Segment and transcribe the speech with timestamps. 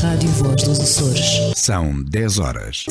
[0.00, 1.24] Rádio Voz dos Açores.
[1.56, 2.86] São 10 horas.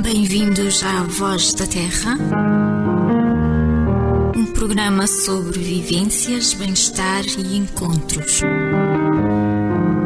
[0.00, 2.16] Bem-vindos à Voz da Terra,
[4.36, 8.42] um programa sobre vivências, bem-estar e encontros.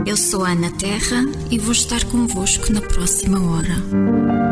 [0.06, 4.47] Eu sou a Ana Terra e vou estar convosco na próxima hora.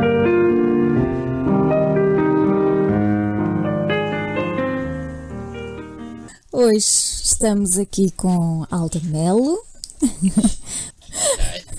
[6.67, 6.79] Hoje
[7.23, 9.57] estamos aqui com Alda Melo.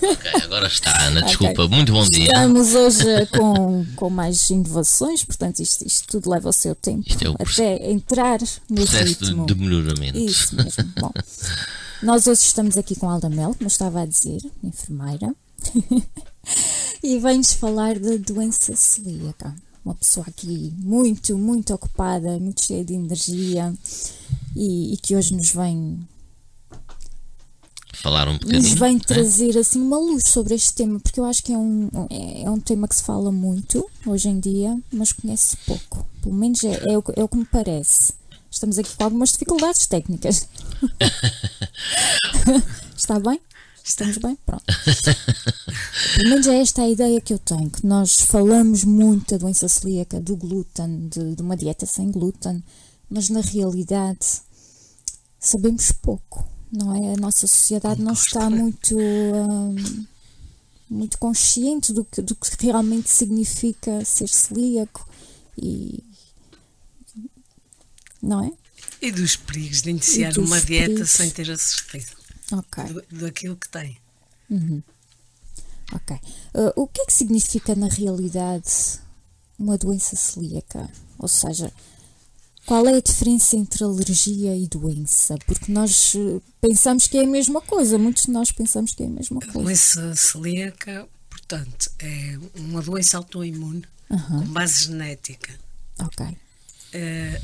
[0.00, 2.28] Ok, agora está, Ana, desculpa, muito bom dia.
[2.28, 7.22] Estamos hoje com, com mais inovações, portanto, isto, isto tudo leva o seu tempo Isto
[7.22, 8.38] é o até entrar
[8.70, 9.44] no Processo ritmo.
[9.44, 10.16] de, melhoramento.
[10.16, 10.90] Isso mesmo.
[10.98, 11.12] Bom,
[12.02, 15.34] nós hoje estamos aqui com Alda Mel, como eu estava a dizer, enfermeira,
[17.04, 19.54] e vem-nos falar da doença celíaca.
[19.84, 23.72] Uma pessoa aqui muito, muito ocupada, muito cheia de energia
[24.54, 25.98] e, e que hoje nos vem,
[28.02, 28.76] Falar um nos bocadinho.
[28.76, 29.00] vem né?
[29.04, 32.50] trazer assim uma luz sobre este tema, porque eu acho que é um, é, é
[32.50, 36.06] um tema que se fala muito hoje em dia, mas conhece pouco.
[36.22, 38.12] Pelo menos é, é, o, é o que me parece.
[38.50, 40.48] Estamos aqui com algumas dificuldades técnicas.
[42.96, 43.40] Está bem?
[43.88, 44.36] Estamos bem?
[44.44, 44.64] Pronto.
[46.16, 49.66] Pelo menos é esta a ideia que eu tenho, que nós falamos muito da doença
[49.66, 52.62] celíaca, do glúten, de, de uma dieta sem glúten,
[53.08, 54.42] mas na realidade
[55.40, 57.14] sabemos pouco, não é?
[57.14, 60.06] A nossa sociedade não está muito, hum,
[60.90, 65.08] muito consciente do que, do que realmente significa ser celíaco
[65.56, 66.04] e
[68.22, 68.52] não é?
[69.00, 71.10] E dos perigos de iniciar uma dieta perigos.
[71.10, 72.17] sem ter a certeza
[72.52, 72.84] Ok.
[72.84, 73.98] do, daquilo que tem.
[75.92, 76.16] Ok.
[76.54, 79.00] Uh, o que é que significa na realidade
[79.58, 80.88] uma doença celíaca?
[81.18, 81.72] Ou seja,
[82.66, 85.36] qual é a diferença entre alergia e doença?
[85.46, 89.06] Porque nós uh, pensamos que é a mesma coisa, muitos de nós pensamos que é
[89.06, 89.58] a mesma A coisa.
[89.62, 95.52] doença celíaca, portanto, é uma doença autoimune com base genética.
[96.00, 96.26] Ok.
[96.92, 97.42] Eh,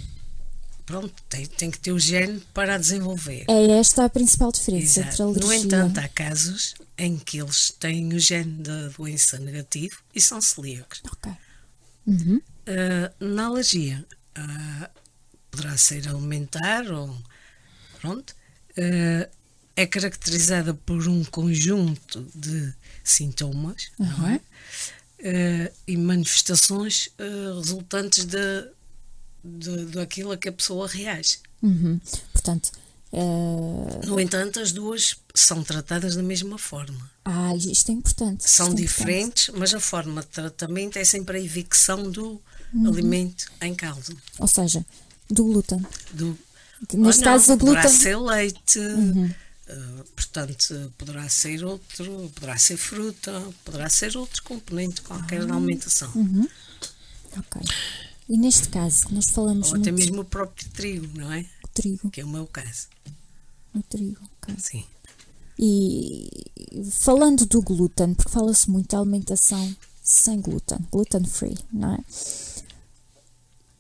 [0.87, 3.45] pronto, tem, tem que ter o gene para a desenvolver.
[3.49, 5.09] É esta a principal diferença Exato.
[5.09, 5.47] entre a alergia.
[5.47, 10.41] No entanto, há casos em que eles têm o gene da doença negativo e são
[10.41, 11.03] celíacos.
[11.11, 11.33] Ok.
[12.07, 14.05] Uh, na alergia,
[14.39, 15.01] uh,
[15.51, 17.17] poderá ser alimentar ou.
[18.01, 18.35] Pronto.
[18.79, 19.45] uh,
[19.77, 24.37] é caracterizada por um conjunto de sintomas não é?
[24.37, 28.69] Uh, e manifestações uh, resultantes de,
[29.45, 31.39] de, daquilo a que a pessoa reage.
[31.63, 32.01] Uhum.
[32.33, 32.71] Portanto,
[33.13, 37.11] uh, No entanto, as duas são tratadas da mesma forma.
[37.25, 38.49] ah, isto é importante.
[38.49, 38.87] São é importante.
[38.89, 42.41] diferentes, mas a forma de tratamento é sempre a evicção do
[42.73, 42.89] Uhum.
[42.89, 44.15] alimento em causa.
[44.39, 44.85] Ou seja,
[45.31, 45.81] do glúten.
[46.13, 46.37] Do,
[46.93, 47.83] neste Ou não, caso, o glúten.
[47.83, 48.81] Poderá ser leite,
[49.69, 55.47] eh, portanto, poderá ser outro, poderá ser fruta, poderá ser outro componente qualquer Ah.
[55.47, 56.11] da alimentação.
[56.17, 56.49] Uhum.
[57.39, 57.63] Ok.
[58.29, 61.43] E neste caso, que nós falamos Ou até muito mesmo o próprio trigo, não é?
[61.43, 62.89] do trigo, Que é o meu caso.
[63.75, 64.55] no trigo, ok.
[64.59, 64.85] Sim.
[65.59, 66.29] E
[66.91, 71.99] falando do glúten, porque fala-se muito da alimentação sem glúten, gluten free, não é?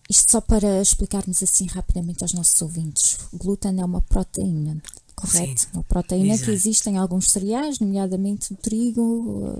[0.09, 3.19] Isto só para explicarmos assim rapidamente aos nossos ouvintes.
[3.33, 4.81] O glúten é uma proteína,
[5.17, 5.63] correto?
[5.63, 5.67] Sim.
[5.73, 6.51] Uma proteína que Exato.
[6.51, 9.59] existe em alguns cereais, nomeadamente o trigo,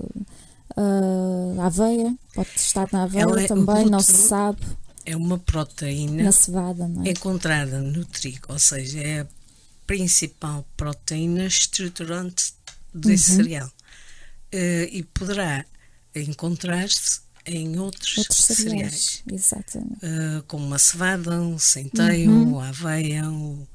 [0.77, 4.59] uh, a aveia, pode estar na aveia Ela é- também, não se sabe,
[5.05, 7.09] É uma proteína na cevada, não é?
[7.11, 9.27] encontrada no trigo, ou seja, é a
[9.85, 12.53] principal proteína estruturante
[12.93, 13.37] desse Uhum.
[13.37, 13.71] cereal.
[14.51, 15.63] Eh, e poderá
[16.15, 19.21] encontrar-se em outros, Outros cereais.
[19.27, 19.51] cereais.
[20.01, 22.59] Uh, como a cevada, o centeio, Uhum.
[22.59, 23.67] a aveia, o,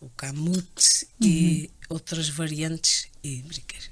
[0.00, 1.26] o camute Uhum.
[1.28, 3.90] e outras variantes hídricas.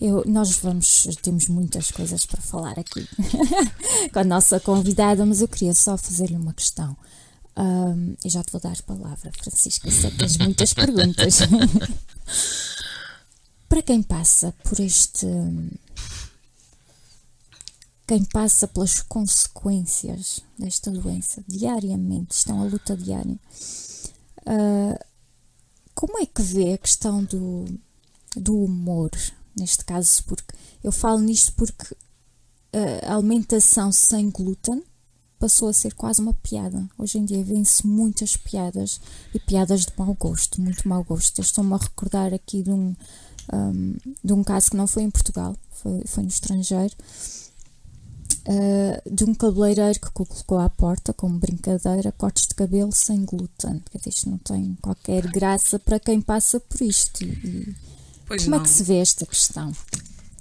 [0.00, 3.08] Eu, nós vamos, temos muitas coisas para falar aqui
[4.12, 6.96] com a nossa convidada, mas eu queria só fazer-lhe uma questão.
[7.56, 11.38] Ahm, eu já te vou dar a palavra, Francisca, sei que tens muitas perguntas.
[13.68, 15.26] para quem passa por este.
[18.06, 23.36] Quem passa pelas consequências desta doença diariamente, é uma luta diária,
[24.46, 25.04] ah,
[25.92, 27.64] como é que vê a questão do,
[28.36, 29.10] do humor,
[29.56, 30.54] neste caso, porque
[30.84, 31.96] eu falo nisto porque
[33.06, 34.82] a alimentação sem glúten
[35.38, 36.88] passou a ser quase uma piada.
[36.98, 39.00] Hoje em dia vêem-se muitas piadas
[39.34, 41.40] e piadas de mau gosto, muito mau gosto.
[41.40, 42.94] Estou-me a recordar aqui de um,
[43.52, 46.94] um, de um caso que não foi em Portugal, foi, foi no estrangeiro,
[48.48, 53.82] uh, de um cabeleireiro que colocou à porta, como brincadeira, cortes de cabelo sem glúten.
[54.06, 57.24] Isto não tem qualquer graça para quem passa por isto.
[57.24, 57.74] E,
[58.26, 58.62] Pois como não.
[58.62, 59.74] é que se vê esta questão?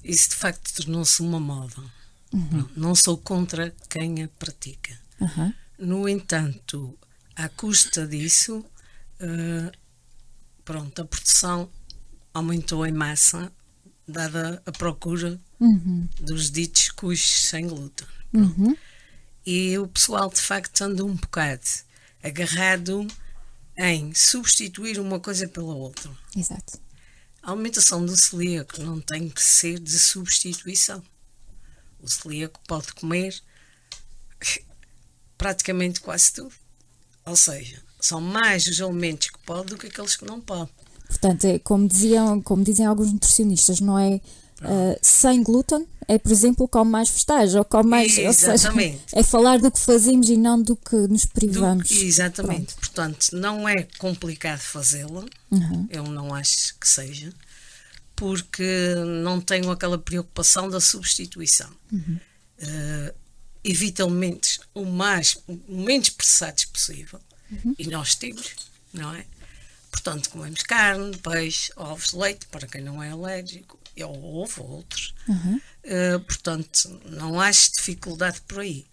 [0.03, 1.81] Isso de facto tornou-se uma moda.
[2.33, 2.67] Uhum.
[2.75, 4.97] Não sou contra quem a pratica.
[5.21, 5.53] Aham.
[5.77, 6.97] No entanto,
[7.35, 8.63] à custa disso,
[9.19, 9.71] eh,
[10.63, 11.69] pronto, a produção
[12.33, 13.51] aumentou em massa,
[14.07, 16.07] dada a procura Uhum.
[16.19, 18.07] dos ditos custos sem glúten.
[18.33, 18.75] Uhum.
[19.45, 21.61] E o pessoal, de facto, anda um bocado
[22.23, 23.07] agarrado
[23.77, 26.09] em substituir uma coisa pela outra.
[26.35, 26.79] Exato.
[27.45, 31.03] A alimentação do celíaco não tem que ser de substituição.
[31.99, 33.39] O celíaco pode comer
[35.37, 36.51] praticamente quase tudo.
[37.23, 40.71] Ou seja, são mais os alimentos que pode do que aqueles que não pode.
[41.07, 44.19] Portanto, é, como, diziam, como dizem alguns nutricionistas, não é
[44.61, 48.17] uh, sem glúten, é, por exemplo, come mais vegetais, ou come mais.
[48.17, 49.01] Ou seja, Exatamente.
[49.13, 51.89] é falar do que fazemos e não do que nos Do- privamos.
[51.91, 52.75] exatamente.
[52.75, 55.25] Portanto, não é complicado fazê-la.
[55.51, 55.87] Uhum.
[55.89, 57.33] Eu não acho que seja.
[58.15, 58.63] Porque
[59.23, 61.69] não tenho aquela preocupação da substituição.
[62.59, 63.13] Eh,
[63.63, 67.19] evita alimentos o mais o menos processados possível
[67.77, 68.55] e nós temos,
[68.93, 69.25] não é?
[69.91, 75.13] Portanto, comemos carne, peixe, ovos, leite, para quem não é alérgico, ou ovo, outros.
[75.83, 78.85] Eh, portanto, não acho dificuldade por aí.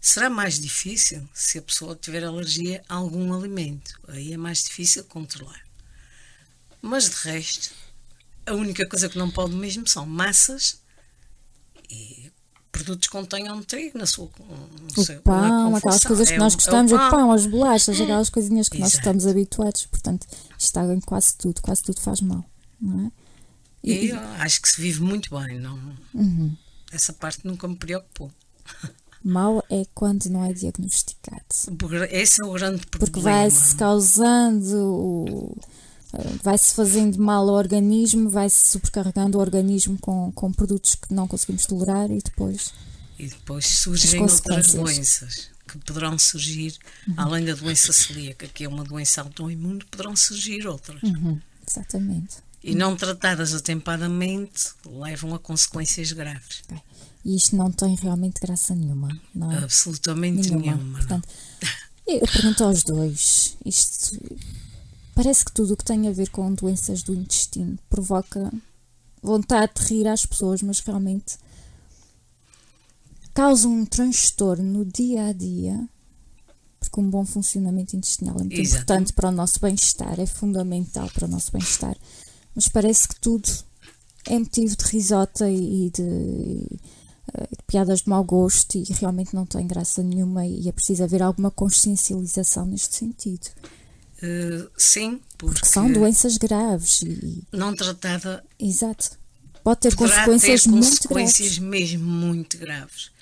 [0.00, 4.00] Será mais difícil se a pessoa tiver alergia a algum alimento.
[4.08, 5.60] Aí é mais difícil controlar.
[6.80, 7.70] Mas de resto,
[8.46, 10.80] a única coisa que não pode mesmo são massas
[11.90, 12.30] e
[12.70, 16.52] produtos que contenham trigo na sua no O seu- pão, aquelas coisas que É nós
[16.52, 19.00] o- é o gostamos, o pão, as bolachas, aquelas coisinhas que nós Exato.
[19.00, 19.86] estamos habituados.
[19.86, 20.26] Portanto,
[20.58, 22.44] está em quase tudo, quase tudo faz mal,
[22.80, 23.12] não é?
[23.92, 25.58] E eu acho que se vive muito bem.
[25.58, 25.78] Não,
[26.14, 26.56] Uhum.
[26.90, 28.30] Essa parte nunca me preocupou.
[29.22, 31.44] Mal é quando não é diagnosticado.
[32.10, 33.12] Esse é o grande problema.
[33.12, 35.56] Porque vai-se causando,
[36.14, 41.26] eh, vai-se fazendo mal ao organismo, vai-se supercarregando o organismo com, com produtos que não
[41.26, 42.72] conseguimos tolerar e depois.
[43.18, 44.74] E depois surgem As outras.
[44.74, 44.84] Uhum.
[44.84, 46.74] doenças que poderão surgir,
[47.16, 51.02] além da doença celíaca, que é uma doença autoimune, poderão surgir outras.
[51.02, 51.38] Uhum,
[51.68, 52.36] exatamente.
[52.70, 56.62] E não tratadas atempadamente levam a consequências graves.
[57.24, 59.58] E isto não tem realmente graça nenhuma, não é?
[59.58, 60.76] Absolutamente nenhuma.
[60.76, 60.92] não.
[60.92, 61.28] Portanto,
[62.06, 64.18] eu pergunto aos dois: isto
[65.14, 68.52] parece que tudo o que tem a ver com doenças do intestino provoca
[69.22, 71.36] vontade de rir às pessoas, mas realmente
[73.34, 75.88] causa um transtorno no dia a dia.
[76.80, 78.82] Porque um bom funcionamento intestinal é muito Exato.
[78.84, 81.96] importante para o nosso bem-estar, é fundamental para o nosso bem-estar.
[82.58, 83.48] Mas parece que tudo
[84.26, 86.66] é motivo de risota e de,
[87.32, 91.04] eh, de piadas de mau gosto e realmente não tem graça nenhuma e é preciso
[91.04, 93.46] haver alguma consciencialização neste sentido.
[94.20, 99.12] Eh, sim, porque, Porque são doenças graves e, não tratada exato,
[99.62, 101.58] pode ter consequências ter muito consequências graves.
[101.60, 103.12] mesmo muito graves,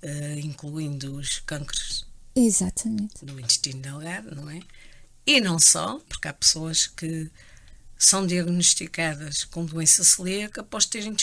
[0.00, 3.26] eh, incluindo os cânceres Exatamente.
[3.26, 4.60] do intestino delgado, não é?
[5.26, 7.30] E não só, porque há pessoas que
[7.98, 11.14] são diagnosticadas com doença celíaca após terem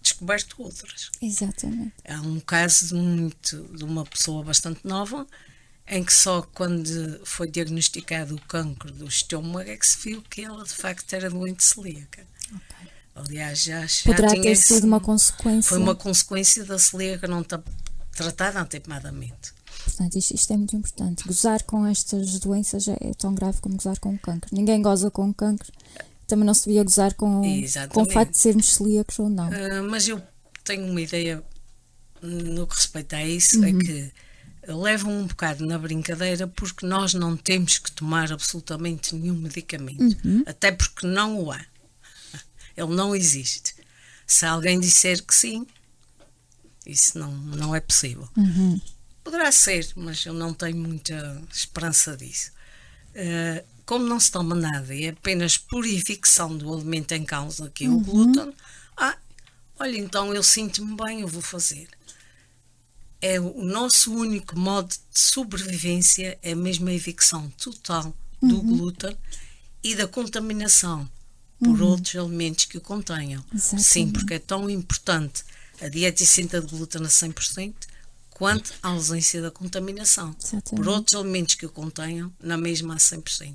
[0.00, 1.10] descoberto outras.
[1.20, 1.92] Exatamente.
[2.08, 5.26] Há um caso de, muito, de uma pessoa bastante nova
[5.88, 10.42] em que só quando foi diagnosticado o cancro do estômago é que se viu que
[10.42, 12.24] ela de facto era doente celíaca.
[13.14, 15.68] Aliás, já, já Poderá tinha ter esse- sido uma consequência.
[15.68, 17.62] foi uma consequência da celíaca não estar
[18.12, 19.52] tratada atempadamente.
[19.84, 21.24] Portanto, isto, isto é muito importante.
[21.26, 24.48] Gozar com estas doenças é, é tão grave como gozar com o cancro.
[24.54, 25.70] Ninguém goza com o cancro.
[26.26, 27.42] Também não se devia gozar com,
[27.90, 29.50] com o facto de sermos celíacos ou não.
[29.52, 30.22] Ah, mas eu
[30.64, 31.42] tenho uma ideia
[32.22, 34.12] no que respeita a isso, é que
[34.66, 40.70] levam um bocado na brincadeira porque nós não temos que tomar absolutamente nenhum medicamento, até
[40.70, 41.60] porque não o há.
[42.76, 43.74] Ele não existe.
[44.26, 45.66] Se alguém disser que sim,
[46.86, 48.28] isso não, não é possível.
[49.24, 52.52] Poderá ser, mas eu não tenho muita esperança disso.
[53.14, 57.84] Eh, como não se toma nada e é apenas purificação do alimento em causa, que
[57.84, 58.52] é o glúten,
[58.96, 59.16] ah,
[59.78, 61.88] olha, então eu sinto-me bem, eu vou fazer.
[63.20, 69.16] É o nosso único modo de sobrevivência, é mesmo a evicção total do glúten
[69.82, 71.08] e da contaminação
[71.58, 73.44] por outros alimentos que o contenham.
[73.56, 74.12] Sim, Exatamente.
[74.12, 75.44] porque é tão importante
[75.80, 77.74] a dieta isenta de glúten a 100%
[78.34, 80.88] quanto a ausência da contaminação por Exatamente.
[80.88, 83.54] outros alimentos que o contenham na mesma a 100%.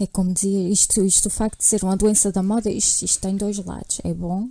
[0.00, 3.20] É como dizia, isto, isto o facto de ser uma doença da moda, isto, isto
[3.20, 4.00] tem dois lados.
[4.04, 4.48] É bom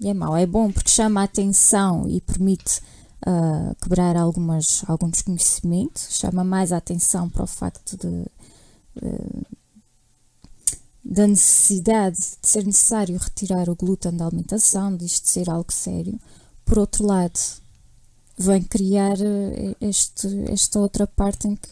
[0.00, 0.36] e é mau.
[0.36, 2.80] É bom porque chama a atenção e permite
[3.26, 8.06] uh, quebrar algumas, algum desconhecimento, chama mais a atenção para o facto de,
[9.06, 9.46] uh,
[11.04, 16.18] da necessidade de ser necessário retirar o glúten da alimentação, disto ser algo sério.
[16.64, 17.38] Por outro lado,
[18.42, 21.68] vem criar eh, este, esta outra parte em que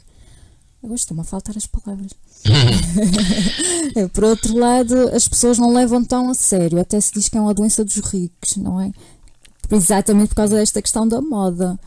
[0.82, 2.12] Agora estão-me a faltar as palavras.
[4.12, 6.80] Por outro lado, as pessoas não levam tão a sério.
[6.80, 8.92] Até se diz que é uma doença dos ricos, não é?
[9.70, 11.78] Exatamente por causa desta questão da moda.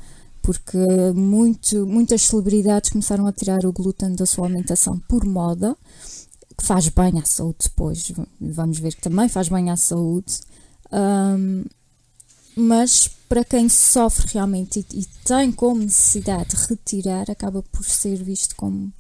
[0.42, 0.78] Porque
[1.16, 5.78] muito, muitas celebridades começaram a tirar o glúten da sua alimentação por moda,
[6.58, 8.12] que faz bem à saúde depois.
[8.40, 10.42] Vamos ver que também faz bem à saúde.
[10.92, 11.64] Um,
[12.56, 18.22] mas para quem sofre realmente e, e, tem como necessidade de retirar, acaba por ser
[18.24, 18.92] visto como,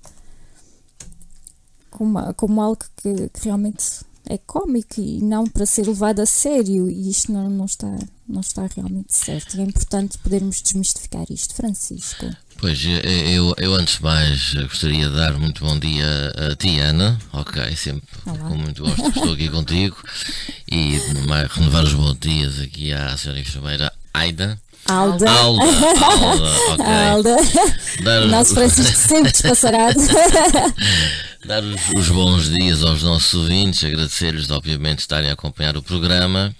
[1.89, 3.83] como, como algo que, que realmente
[4.27, 7.87] é cómico e não para ser levado a sério e isto não, não, está,
[8.27, 9.55] não está realmente certo.
[9.57, 11.53] E é importante podermos desmistificar isto.
[11.53, 12.25] Francisco.
[12.57, 17.19] Pois, eu, eu antes de mais gostaria de dar muito bom dia a ti, Ana.
[17.33, 18.37] Ok, sempre Olá.
[18.37, 19.97] com muito gosto estou aqui contigo.
[20.71, 20.99] E
[21.55, 24.59] renovar os bons dias aqui à senhora enfermeira Aida.
[24.85, 25.29] Alda.
[25.29, 25.65] Alda,
[26.03, 26.85] Alda, ok.
[26.85, 27.35] Alda.
[28.03, 28.31] Dar os...
[28.31, 29.99] Nosso Francisco sempre despassarado.
[31.45, 36.55] Dar os, os, bons dias aos nossos ouvintes, agradecer-lhes, obviamente, estarem a acompanhar o programa.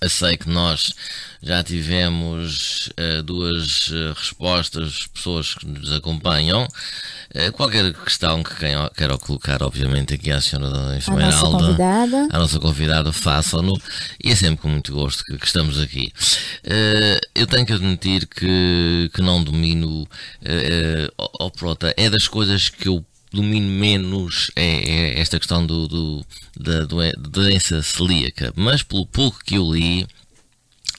[0.00, 0.92] Eu sei que nós
[1.42, 6.68] já tivemos uh, duas uh, respostas, pessoas que nos acompanham.
[7.34, 11.76] Uh, qualquer questão que queiram, queiram colocar, obviamente, aqui à senhora Esmeralda,
[12.30, 13.76] a nossa convidada, façam-no.
[14.22, 16.12] E é sempre com muito gosto que, que estamos aqui.
[17.34, 22.86] eu tenho que admitir que, que não domino, uh, oh, prota, é das coisas que
[22.86, 23.04] eu
[23.36, 26.26] domino menos é, é esta questão do, do,
[26.58, 26.84] da
[27.18, 30.06] doença celíaca, mas pelo pouco que eu li,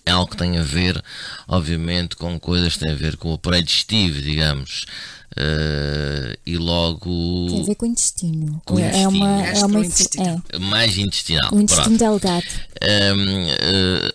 [0.06, 1.04] é algo que tem a ver,
[1.48, 4.86] obviamente, com coisas que têm a ver com o aparelho digestivo, digamos.
[5.34, 7.48] Uh, e logo.
[7.50, 8.62] Tem a ver com o intestino.
[8.66, 9.10] Com é, intestino.
[9.10, 10.60] uma, é uma é.
[10.60, 11.50] mais intestinal.
[11.52, 12.20] O intestino Pronto.
[12.22, 12.46] delgado.
[12.82, 14.14] uh,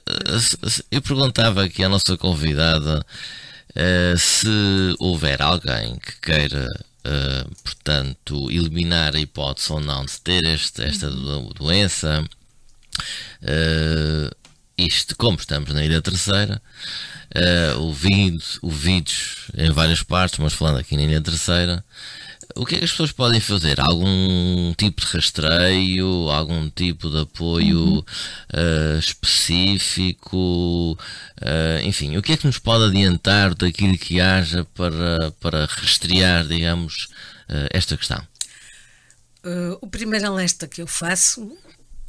[0.91, 3.07] eu perguntava aqui à nossa convidada
[3.76, 4.49] uh, se
[4.99, 6.67] houver alguém que queira
[7.06, 11.50] uh, portanto, eliminar a hipótese ou não de ter este, esta uhum.
[11.50, 12.25] doença.
[13.42, 14.35] Uh,
[14.76, 16.61] isto, como estamos na Ilha Terceira,
[17.35, 21.85] uh, ouvindo, ouvidos em várias partes, mas falando aqui na Ilha Terceira,
[22.56, 23.80] o que é que as pessoas podem fazer?
[23.80, 27.99] Algum tipo de rastreio, algum tipo de apoio uhum.
[27.99, 30.92] uh, específico?
[31.40, 36.47] Uh, enfim, o que é que nos pode adiantar daquilo que haja para, para rastrear,
[36.47, 37.09] digamos,
[37.49, 38.23] uh, esta questão?
[39.80, 41.59] o primeiro alerta que eu faço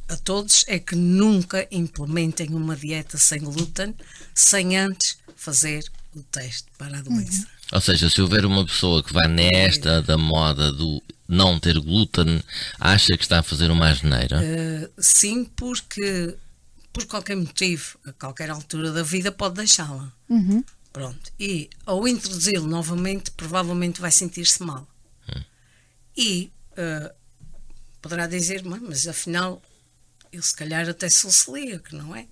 [0.08, 3.92] a todos é que nunca implementem uma dieta sem glúten
[4.32, 5.84] sem antes fazer
[6.14, 7.40] o teste para a doença.
[7.40, 7.54] Uhum.
[7.72, 12.42] Ou seja, se houver uma pessoa que vai nesta da moda do não ter glúten,
[12.78, 14.40] acha que está a fazer uma asneira?
[14.40, 16.36] Uh, sim, porque
[16.92, 20.12] por qualquer motivo, a qualquer altura da vida, pode deixá-la.
[20.28, 20.62] Uhum.
[20.92, 21.32] Pronto.
[21.40, 24.86] E ao introduzi-lo novamente, provavelmente vai sentir-se mal.
[25.28, 25.42] Uhum.
[26.16, 27.12] E uh,
[28.00, 29.60] poderá dizer, mas afinal,
[30.32, 32.26] eu se calhar até sou celíaco, não é?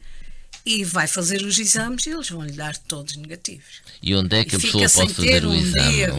[0.65, 3.83] E vai fazer os exames e eles vão lhe dar todos negativos.
[4.01, 6.11] E onde é que e a pessoa pode fazer o um exame?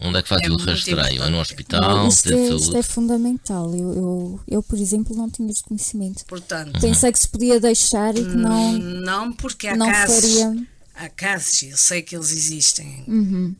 [0.00, 1.22] Onde é que faz é o rastreio?
[1.22, 2.08] É no hospital?
[2.08, 3.74] Isto, é, isto é fundamental.
[3.74, 6.24] Eu, eu, eu, por exemplo, não tinha este conhecimento.
[6.24, 8.72] Portanto, Pensei que se podia deixar e que não.
[8.72, 10.38] Não, porque há não casos.
[10.38, 10.66] Faria...
[10.94, 13.04] Há casos, eu sei que eles existem.
[13.06, 13.54] Uhum.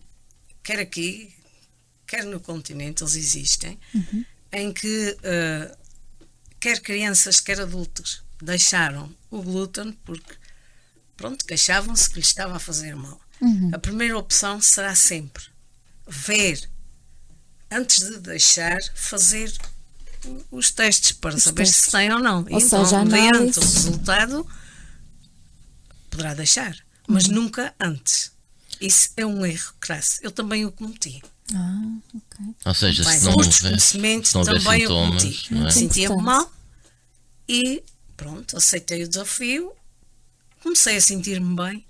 [0.62, 1.34] Quer aqui,
[2.06, 4.24] quer no continente, eles existem, uhum.
[4.52, 5.76] em que uh,
[6.58, 10.34] quer crianças, quer adultos deixaram o glúten porque,
[11.16, 13.20] pronto, queixavam-se que lhe estava a fazer mal.
[13.40, 13.70] Uhum.
[13.72, 15.44] A primeira opção será sempre
[16.06, 16.68] ver,
[17.70, 19.52] antes de deixar, fazer
[20.50, 21.84] os testes para os saber testes.
[21.84, 22.38] se tem ou não.
[22.50, 24.46] Ou então, seja, mediante o resultado,
[26.10, 26.76] poderá deixar,
[27.06, 27.34] mas uhum.
[27.34, 28.32] nunca antes.
[28.80, 30.18] Isso é um erro crasso.
[30.22, 31.22] Eu também o cometi.
[31.54, 32.54] Ah, ok.
[32.64, 35.54] Ou seja, Bem, se não houver, se não também sintomas, eu cometi.
[35.54, 35.70] É?
[35.70, 36.52] Sentia-me mal
[37.48, 37.82] e
[38.16, 39.72] Pronto, aceitei o desafio,
[40.62, 41.84] comecei a sentir-me bem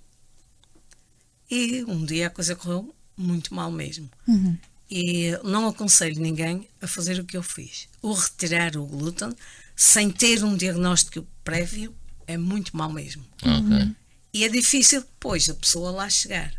[1.50, 4.10] e um dia a coisa correu muito mal mesmo.
[4.26, 4.58] Uhum.
[4.90, 7.88] E não aconselho ninguém a fazer o que eu fiz.
[8.02, 9.34] O retirar o glúten
[9.74, 11.94] sem ter um diagnóstico prévio
[12.26, 13.24] é muito mal mesmo.
[13.40, 13.94] Okay.
[14.32, 16.52] E é difícil depois a pessoa lá chegar.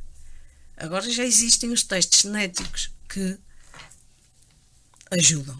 [0.75, 3.37] Agora já existem os testes genéticos que
[5.11, 5.57] ajudam.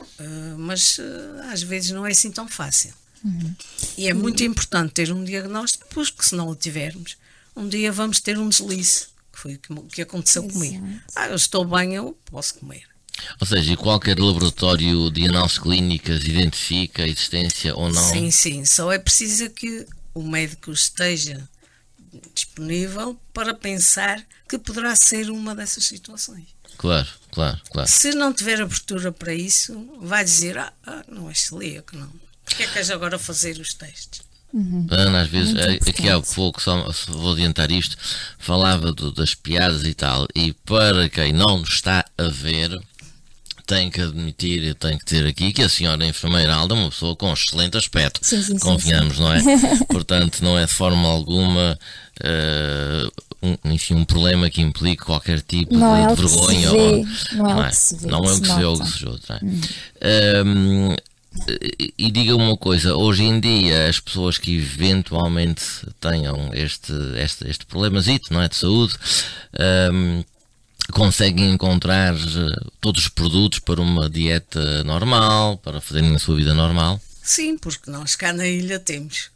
[0.00, 2.94] Uh, mas uh, às vezes não é assim tão fácil.
[3.24, 3.54] Uhum.
[3.96, 7.16] E é muito importante ter um diagnóstico, porque se não o tivermos,
[7.56, 10.58] um dia vamos ter um deslize, que foi o que, que aconteceu Exato.
[10.58, 11.00] comigo.
[11.16, 12.84] Ah, eu estou bem, eu posso comer.
[13.40, 18.02] Ou seja, e qualquer laboratório de análises clínicas identifica a existência ou não?
[18.02, 21.48] Sim, sim, só é preciso que o médico esteja
[22.34, 26.46] disponível para pensar que poderá ser uma dessas situações.
[26.76, 27.88] Claro, claro, claro.
[27.88, 32.10] Se não tiver abertura para isso, vai dizer: Ah, ah não é celíaco, não.
[32.44, 34.22] Porquê é que queres agora fazer os testes?
[34.90, 37.96] Ana, às vezes, Muito eh, aqui há pouco, só vou adiantar isto,
[38.38, 42.70] falava do- das piadas e tal, e para quem não nos está a ver,
[43.66, 46.90] tem que admitir, eu tenho que dizer aqui que a senhora enfermeira Alda é uma
[46.90, 49.40] pessoa com excelente aspecto, Sim, sim, sim, convenhamos, não é?
[49.90, 51.76] Portanto, não é de forma alguma,
[52.22, 53.08] eh,
[53.42, 56.70] um, enfim, um problema que implique qualquer tipo Não de, é de vergonha.
[56.70, 57.06] vê, ou-
[57.38, 58.88] não é o que se vê, Não é o que se vê ou o que
[58.88, 60.44] se é?
[61.78, 65.62] E- e diga uma coisa, hoje em dia as pessoas que eventualmente
[66.00, 68.94] tenham este, este, este problemazito não é, de saúde
[69.58, 70.22] ehm,
[70.92, 76.54] conseguem encontrar eh, todos os produtos para uma dieta normal, para fazerem a sua vida
[76.54, 77.00] normal.
[77.22, 79.30] Sim, porque nós cá na ilha temos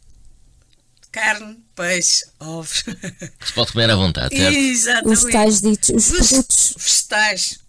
[1.11, 2.83] carne, peixe, ovos.
[2.83, 4.55] Que se pode comer à vontade, certo?
[4.55, 5.25] Exatamente.
[5.25, 7.59] Os tais ditos, os produtos, vegetais.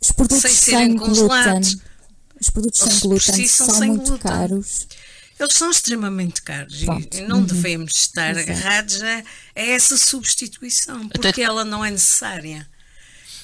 [0.00, 1.80] os produtos sem sem, serem glúten.
[2.40, 4.30] Os produtos sem glúten si são são sem muito glúten.
[4.30, 4.86] caros.
[5.40, 7.16] Eles são extremamente caros e- Pronto.
[7.16, 8.50] e não devemos estar Exato.
[8.50, 12.68] agarrados a, a essa substituição, porque Até- ela não é necessária.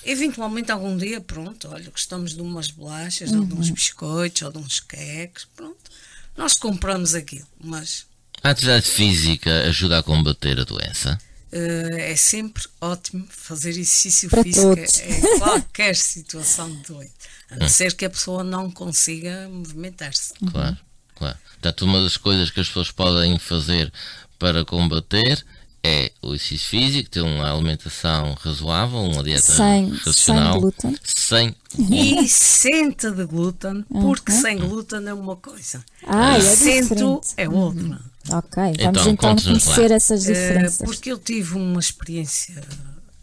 [0.05, 4.59] Eventualmente, algum dia, pronto, olha, gostamos de umas bolachas, ou de uns biscoitos, ou de
[4.59, 5.91] uns queques, pronto.
[6.37, 8.05] Nós compramos aquilo, mas
[8.43, 11.19] A atividade física ajuda a combater a doença.
[11.55, 15.01] Eh, é sempre ótimo fazer exercício Para físico todos.
[15.01, 17.13] em qualquer situação de doença,
[17.51, 20.35] a não ser que a pessoa não consiga movimentar-se.
[20.51, 20.77] Claro,
[21.15, 21.39] claro.
[21.53, 23.93] Portanto, uma das coisas que as pessoas podem fazer
[24.39, 25.45] para combater
[25.87, 30.99] é o exercício físico, ter uma alimentação razoável, uma dieta Sem- racional, sem glúten.
[31.05, 31.55] sem
[32.25, 35.85] isenta de glúten, porque sem glúten é uma coisa.
[36.07, 37.29] Ah, é Isento diferente.
[37.37, 38.01] é outra.
[38.31, 39.75] Ok, vamos Então, então, conte-nos lá.
[39.75, 40.79] conhecer essas Eh, diferenças.
[40.79, 42.63] porque eu tive uma experiência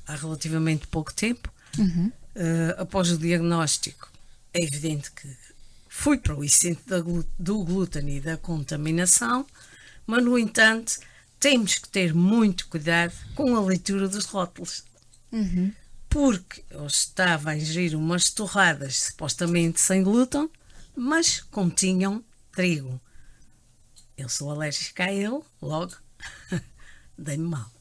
[0.08, 2.12] há relativamente pouco tempo, Uhum.
[2.36, 4.10] eh, após o diagnóstico.
[4.54, 5.28] É evidente que
[5.90, 6.44] fui para o
[7.04, 9.46] glú- do glúten e da contaminação,
[10.06, 11.00] mas, no entanto,
[11.40, 14.84] temos que ter muito cuidado com a leitura dos rótulos.
[15.32, 15.72] Uhum.
[16.10, 20.50] Porque eu estava a ingerir umas torradas supostamente sem glúten,
[20.96, 23.00] mas continham trigo.
[24.22, 25.96] Eu sou alérgica a ele, logo
[27.18, 27.72] dei-me mal.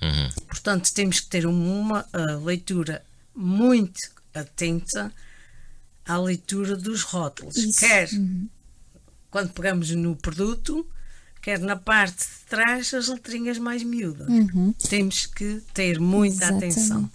[0.00, 0.30] Uhum.
[0.46, 3.98] Portanto, temos que ter uma ah, leitura muito
[4.32, 5.12] atenta
[6.04, 7.56] à leitura dos rótulos.
[7.56, 7.80] Isso.
[7.80, 8.08] Quer
[9.30, 10.86] quando pegamos no produto,
[11.42, 14.28] quer na parte de trás as letrinhas mais miúdas.
[14.88, 16.72] Temos que ter muita Exatamente.
[16.72, 17.10] atenção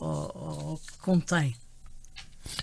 [0.00, 1.54] ao, ao que contém.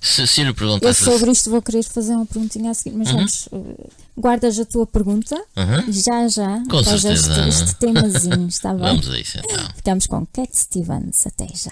[0.02, 3.12] Se, se lhe Eu perguntasse sobre isto vou querer fazer uma perguntinha a seguir, mas
[3.12, 5.92] vamos, eh, guardas a tua pergunta Uhum.
[5.92, 8.80] já já, Com certeza, este, este temazinho, está bem?
[8.84, 9.68] Vamos a isso então.
[9.76, 11.72] Ficamos com Cat Stevens, até já.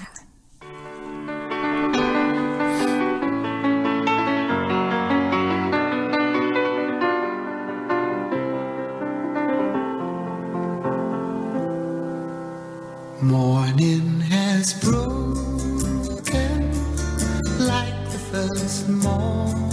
[13.21, 15.41] Morning has broken
[17.59, 19.72] like the first morning.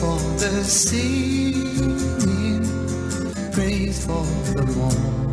[0.00, 2.64] For the singing,
[3.52, 4.24] praise for
[4.54, 5.31] the morning,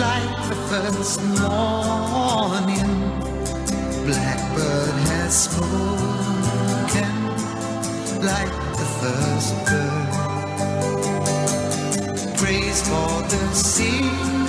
[0.00, 2.92] like the first morning.
[4.06, 7.12] Blackbird has spoken
[8.24, 10.12] like the first bird.
[12.38, 14.40] Praise for the singing,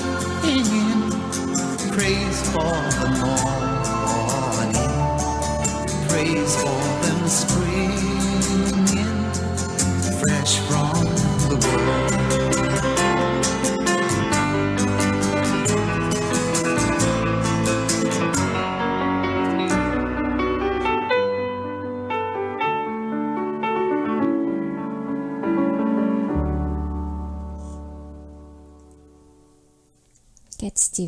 [1.91, 4.93] praise for the morning,
[6.07, 8.01] praise for them springing
[10.21, 10.93] fresh from
[11.49, 12.10] the world.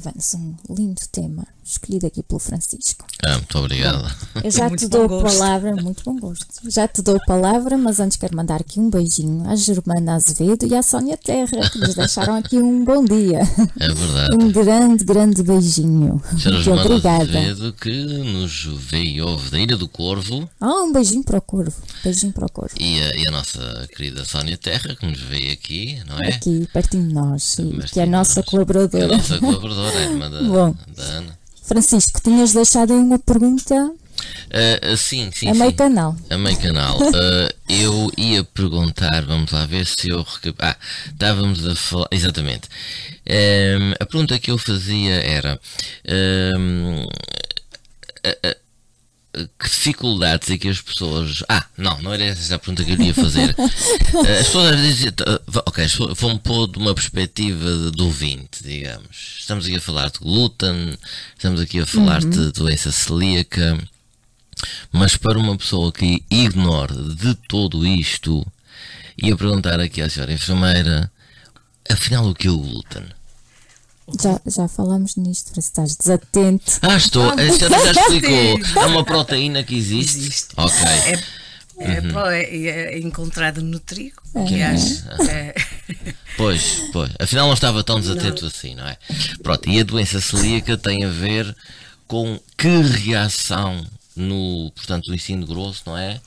[0.02, 3.06] Cat Stevens, um lindo tema, escolhido aqui pelo Francisco.
[3.26, 4.04] Ah, muito obrigado.
[4.44, 6.46] Eu já Muito te dou a palavra, muito bom gosto.
[6.70, 10.66] Já te dou a palavra, mas antes quero mandar aqui um beijinho à Germana Azevedo
[10.66, 13.40] e à Sónia Terra, que nos deixaram aqui um bom dia.
[13.80, 14.36] É verdade.
[14.36, 16.22] Um grande, grande beijinho.
[16.32, 17.24] Muito obrigada.
[17.24, 21.42] Azevedo que nos veio e ouve da Ilha do Corvo Ah, um beijinho para o
[21.42, 21.76] Corvo.
[22.04, 22.76] Beijinho para o Corvo.
[22.80, 26.30] e a, e a nossa querida Sónia Terra que nos veio aqui, não é?
[26.30, 28.90] Aqui, pertinho de nós, e Mas que é a nossa nós- colaboradora.
[29.08, 30.76] Que é a nossa colaboradora, é irmã da, Bom.
[30.96, 31.43] da Ana.
[31.64, 33.94] Francisco, tinhas deixado aí uma pergunta
[34.52, 35.60] ah, sim, sim, a sim.
[35.60, 36.16] meio canal.
[36.30, 36.98] A meio canal.
[37.16, 40.26] Ah, eu ia perguntar, vamos lá ver se eu.
[40.60, 40.76] Ah,
[41.08, 42.08] estávamos a falar.
[42.12, 42.68] Exatamente.
[43.26, 45.60] Ehm, a pergunta que eu fazia era.
[48.24, 48.56] a- a-
[49.34, 51.44] que dificuldades é que as pessoas.
[51.50, 53.56] Ah, não, não era essa a pergunta que eu ia fazer.
[54.26, 55.14] Eh, as pessoas às vezes dizem.
[55.26, 59.38] ah, Ok, vão pôr de uma perspectiva do ouvinte, digamos.
[59.40, 60.98] Estamos aqui a falar de glúten,
[61.36, 63.78] estamos aqui a falar de doença celíaca.
[64.92, 68.46] Mas para uma pessoa que ignore de todo isto,
[69.22, 71.12] ia perguntar aqui à senhora enfermeira,
[71.90, 73.04] afinal o que é o glúten?
[74.22, 76.72] Já, já falamos nisto, Francisco, estás desatento.
[76.82, 80.18] Ah, estou, a senhora já explicou, é uma proteína que existe?
[80.18, 80.48] Existe.
[80.58, 81.12] Ok, É,
[81.80, 82.20] é, Uhum.
[82.30, 82.56] é-
[82.96, 85.04] é encontrada no trigo, que acho.
[85.30, 85.56] É,
[86.38, 88.98] pois, pois, afinal não estava tão desatento assim, não é?
[89.42, 91.56] Pronto, e a doença celíaca tem a ver
[92.08, 93.84] com que reação
[94.16, 96.22] no, portanto, no ensino grosso, não é?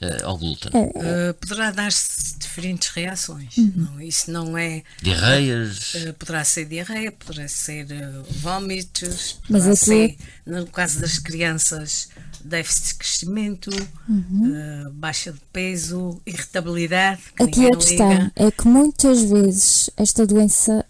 [0.00, 0.70] Eh, ao glúten.
[0.74, 3.56] eh, poderá dar-se diferentes reações.
[3.56, 3.72] Uhum.
[3.76, 4.82] Não, isso não é.
[5.00, 11.00] Diarreias, eh, poderá ser diarreia, poderá ser eh, vómitos, Mas poderá aqui- ser, no caso
[11.00, 12.08] das crianças,
[12.44, 13.70] déficit de crescimento,
[14.08, 14.90] Uhum.
[14.92, 17.22] baixa de peso, irritabilidade.
[17.36, 18.32] Que Aqui ninguém a questão liga.
[18.36, 20.84] é que muitas vezes esta doença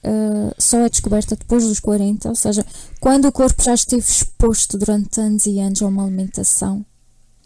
[0.58, 2.64] só é descoberta depois dos 40, ou seja,
[3.00, 6.84] quando o corpo já esteve exposto durante anos e anos a uma alimentação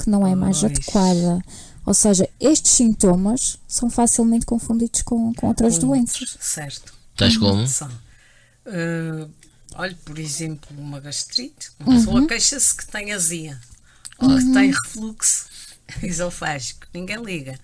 [0.00, 0.72] que não é mais Pois.
[0.72, 1.42] adequada.
[1.86, 6.20] Ou seja, estes sintomas são facilmente confundidos com, com outras Com doenças.
[6.20, 6.92] outros, Certo.
[7.16, 7.66] tais como?
[7.66, 7.90] São.
[8.66, 9.26] Eh,
[9.74, 11.70] olha, por exemplo, uma gastrite.
[11.80, 11.98] Uma Uhum.
[11.98, 13.58] pessoa queixa-se que tem azia
[14.18, 15.46] ou que tem refluxo
[16.02, 16.86] esofágico.
[16.92, 17.58] Ninguém liga.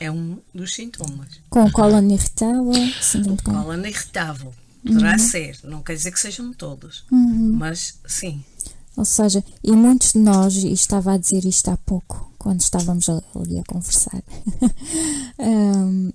[0.00, 1.28] É um dos sintomas.
[1.48, 3.62] Com cólon irritável, síndrome de cólon.
[3.62, 4.52] Cólera irritável.
[4.84, 5.18] Poderá Uhum.
[5.18, 5.58] ser.
[5.62, 7.04] Não quer dizer que sejam todos.
[7.10, 8.44] Mas sim.
[8.96, 13.08] Ou seja, e muitos de nós, e estava a dizer isto há pouco, quando estávamos
[13.08, 14.22] ali a conversar,
[15.38, 16.12] hum,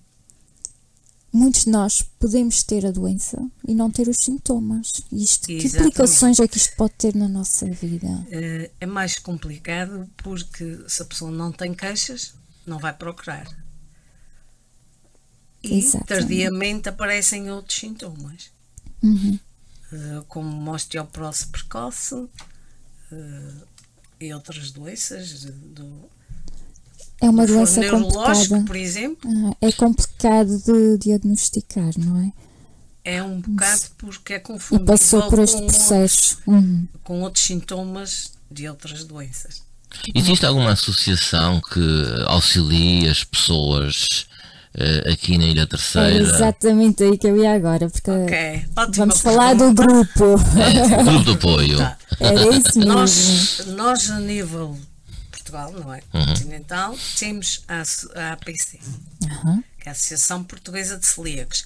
[1.33, 3.37] muitos de nós podemos ter a doença
[3.67, 4.91] e não ter os sintomas.
[5.11, 8.25] Isto, que implicações é que isto pode ter na nossa vida?
[8.31, 12.33] Eh, é mais complicado porque se a pessoa não tem queixas,
[12.65, 13.45] não vai procurar.
[15.61, 16.07] E Exatamente.
[16.07, 18.49] tardiamente aparecem outros sintomas,
[19.03, 19.37] Uhum.
[19.91, 22.27] eh, como osteoporose precoce
[23.11, 23.51] eh,
[24.21, 26.09] e outras doenças do,
[27.21, 28.63] É uma do doença complicada.
[28.65, 29.29] por exemplo.
[29.51, 32.31] Ah, É complicado de diagnosticar, não é?
[33.03, 36.37] É um bocado porque é E confundido passou por este com processo.
[36.45, 36.55] Uhum.
[36.81, 39.61] outros- com outros sintomas de outras doenças.
[40.13, 41.79] Existe alguma associação que
[42.27, 44.27] auxilie as pessoas
[44.73, 46.15] eh, aqui na Ilha É Terceira.
[46.15, 50.35] exatamente aí que eu ia agora, porque Ok, ótima vamos falar do grupo.
[50.59, 51.77] É, grupo de apoio.
[51.77, 51.97] Tá.
[52.19, 52.93] Era isso mesmo.
[52.93, 54.77] Nós, nós a nível
[55.31, 56.01] Portugal, não é?
[56.13, 56.25] Uhum.
[56.27, 57.83] Continental, temos a,
[58.19, 58.79] a APC,
[59.25, 59.63] Aham.
[59.79, 61.65] que é a Associação Portuguesa de Celíacos.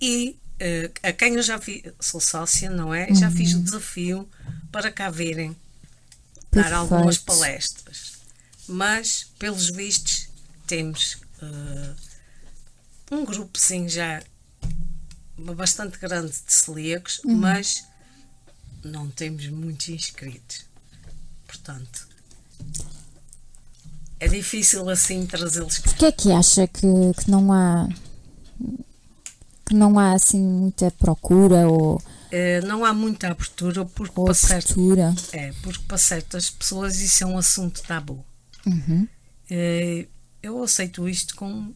[0.00, 3.12] E eh, a quem eu já vi, sou sócia, não é?
[3.14, 3.60] Já fiz Uhum.
[3.60, 4.28] o desafio
[4.72, 5.54] para cá virem
[6.52, 7.24] dar algumas Perfeito.
[7.26, 8.12] palestras.
[8.68, 10.28] Mas, pelos vistos,
[10.66, 11.90] temos eh,
[13.10, 14.22] um grupozinho já
[15.54, 17.36] bastante grande de celíacos, Uhum.
[17.36, 17.84] mas
[18.84, 20.64] não temos muitos inscritos.
[21.46, 22.08] Portanto,
[24.18, 25.90] é difícil assim trazê-los cá.
[25.90, 26.80] Porquê é que acha que,
[27.22, 27.88] que não há
[29.66, 34.34] que não há assim muita procura ou, Eh, não há muita abertura porque ou para,
[34.34, 34.74] certo,
[35.32, 38.24] é, porque para certas pessoas isso é um assunto tabu.
[38.64, 39.06] Uhum.
[39.50, 40.06] Eh,
[40.42, 41.74] eu aceito isto como um-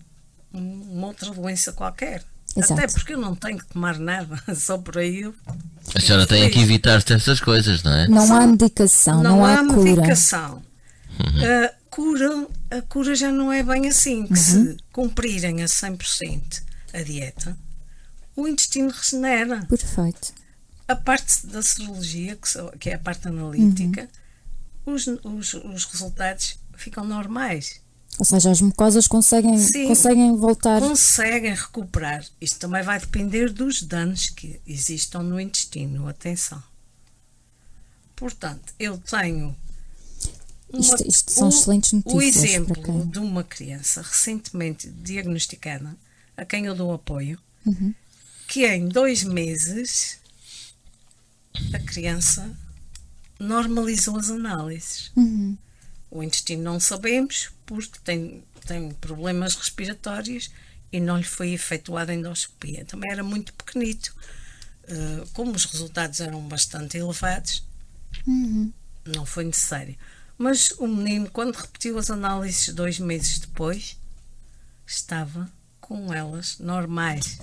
[0.52, 2.22] uma outra doença qualquer.
[2.56, 2.72] Exato.
[2.74, 5.34] Até porque eu não tenho que tomar nada, só por aí eu
[5.94, 8.08] A senhora tem que evitar essas coisas, não é?
[8.08, 9.82] Não há medicação, não, há, cura.
[9.82, 10.62] medicação.
[11.20, 14.36] A cura, a cura já não é bem assim, que Uhum.
[14.36, 17.56] se cumprirem a 100% a dieta,
[18.34, 19.64] o intestino regenera.
[19.66, 20.32] Perfeito.
[20.88, 22.36] A parte da serologia,
[22.80, 24.08] que é a parte analítica,
[24.86, 24.94] Uhum.
[24.94, 27.80] os, os, os resultados ficam normais.
[28.20, 29.87] Ou seja, as mucosas conseguem, Sim.
[29.88, 30.78] conseguem voltar.
[30.83, 32.22] Conseguem recuperar.
[32.38, 36.06] Isto também vai depender dos danos que existam no intestino.
[36.06, 36.62] Atenção.
[38.14, 39.56] Portanto, eu tenho.
[40.70, 42.44] uma- Isto- isto são excelentes O notícias para
[42.78, 45.96] exemplo de uma criança recentemente diagnosticada,
[46.37, 47.94] a quem eu dou apoio, Uhum.
[48.46, 50.18] que em dois meses
[51.72, 52.54] a criança
[53.38, 55.11] normalizou as análises.
[55.16, 55.56] Uhum.
[56.11, 60.51] O intestino não sabemos porque tem, tem problemas respiratórios
[60.92, 62.85] e não lhe foi efetuada endoscopia.
[62.85, 64.14] Também era muito pequenito.
[64.88, 67.62] Uh, como os resultados eram bastante elevados,
[68.27, 68.73] Uhum.
[69.07, 69.96] não foi necessário.
[70.37, 73.96] Mas o menino, quando repetiu as análises dois meses depois,
[74.87, 75.49] estava
[75.81, 77.38] com elas normais.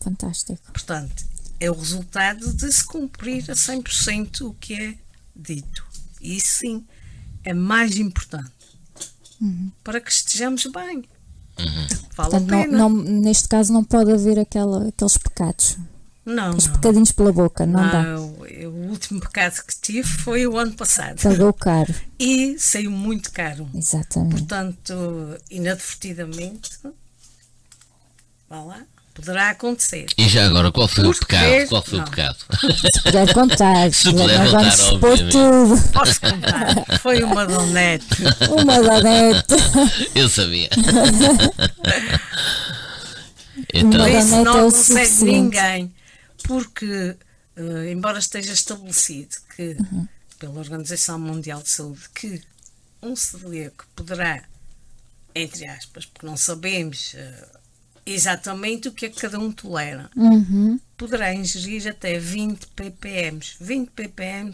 [0.00, 0.60] Fantástico.
[0.72, 1.24] Portanto,
[1.58, 4.98] é o resultado de se cumprir a 100% o que é
[5.34, 5.84] dito.
[6.20, 6.86] E sim
[7.48, 8.50] é mais importante
[9.84, 11.04] para que estejamos bem.
[12.16, 12.78] Vale a Portanto, não, pena.
[12.78, 15.76] não- neste caso não pode haver aquela, aqueles pecados.
[16.24, 16.58] não, não.
[16.74, 18.02] pecadinhos pela boca, não, dá.
[18.02, 21.20] Não, eu- o último pecado que tive foi o ano passado.
[21.22, 21.92] Pagou caro.
[22.18, 23.68] E saiu muito caro.
[23.74, 24.36] Exatamente.
[24.36, 24.94] Portanto,
[25.50, 26.78] inadvertidamente,
[28.48, 28.82] vá lá,
[29.18, 30.06] poderá acontecer.
[30.16, 31.68] E já agora, qual foi o Porque- pecado?
[31.68, 32.04] Qual foi não.
[32.06, 32.36] o pecado?
[32.94, 35.32] Se puder contar, Se puder contar, vamos expor obviamente.
[35.32, 35.92] tudo.
[35.92, 36.98] Posso contar?
[37.00, 38.06] Foi uma donete.
[38.50, 39.54] Uma donete.
[40.14, 40.68] Eu sabia.
[43.74, 45.94] Então, Por isso é não o consegue ninguém,
[46.44, 47.16] porque,
[47.56, 50.06] eh, embora esteja estabelecido que, Uhum.
[50.38, 52.40] pela Organização Mundial de Saúde, que
[53.02, 54.42] um celíaco poderá,
[55.34, 57.46] entre aspas, porque não sabemos eh,
[58.12, 60.78] exatamente o que é que cada um tolera, Uhum.
[60.96, 63.40] poderá ingerir até 20 ppm.
[63.60, 64.52] 20 ppm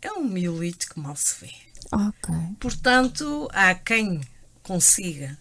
[0.00, 1.52] é um miolito que mal se vê.
[1.92, 2.34] Ok.
[2.58, 4.20] Portanto, há quem
[4.62, 5.38] consiga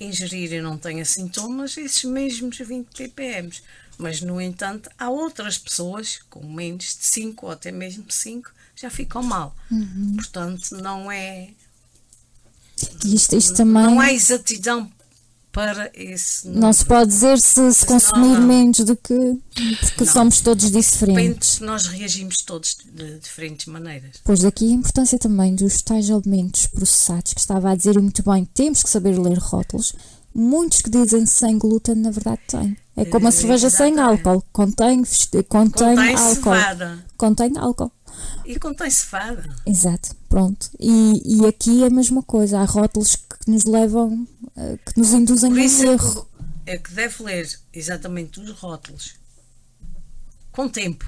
[0.00, 3.50] ingerir e não tenha sintomas, esses mesmos 20 ppm.
[3.98, 8.90] Mas, no entanto, há outras pessoas com menos de 5 ou até mesmo 5 já
[8.90, 9.56] ficam mal.
[10.16, 11.48] Portanto, não é.
[13.06, 14.92] Isto, isto também Não há exatidão
[15.56, 16.46] para esse.
[16.48, 19.38] não se pode dizer se, se consumir Não, menos do que.
[19.88, 20.12] Porque Não.
[20.12, 21.60] somos todos Depende, diferentes.
[21.60, 24.16] nós reagimos todos de diferentes maneiras.
[24.22, 28.44] Pois daqui a importância também dos tais alimentos processados, que estava a dizer muito bem,
[28.44, 29.94] temos que saber ler rótulos.
[30.34, 32.76] Muitos que dizem sem glúten, na verdade, têm.
[32.94, 34.44] É como a Eh, cerveja sem álcool.
[34.52, 36.34] Contém, contém, Contém álcool.
[36.34, 36.98] cevada.
[37.16, 37.90] Contém álcool.
[38.44, 39.42] E contém cevada.
[39.66, 40.70] Exato, pronto.
[40.78, 42.60] E, e aqui é a mesma coisa.
[42.60, 46.28] Há rótulos que nos levam, eh, que nos induzem Por a isso um é erro.
[46.64, 49.14] que, é que deve ler exatamente os rótulos
[50.52, 51.04] com tempo.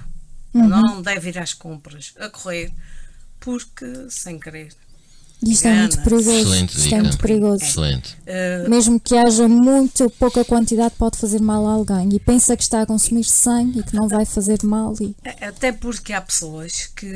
[0.54, 0.68] Uhum.
[0.68, 2.72] Não deve ir às compras a correr,
[3.40, 4.74] porque sem querer.
[5.40, 6.30] E isto é muito perigoso.
[6.32, 7.64] excelente Isto é muito perigoso.
[7.64, 8.16] Excelente.
[8.26, 12.08] Eh, Mesmo que haja muito pouca quantidade, pode fazer mal a alguém.
[12.12, 14.94] E pensa que está a consumir 100 e que não vai fazer mal.
[15.00, 15.14] E...
[15.40, 17.06] até porque há pessoas que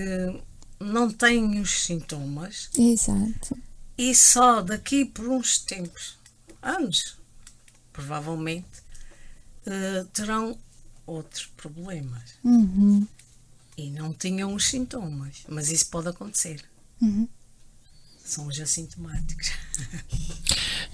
[0.83, 3.59] não têm os sintomas Exato.
[3.97, 6.17] e só daqui por uns tempos,
[6.61, 7.17] anos,
[7.93, 8.83] provavelmente,
[9.67, 10.59] eh, terão
[11.07, 12.35] outros problemas.
[12.45, 13.07] Uhum.
[13.77, 16.63] E não tinham os sintomas, mas isso pode acontecer.
[17.01, 17.29] Uhum.
[18.25, 19.51] São os assintomáticos.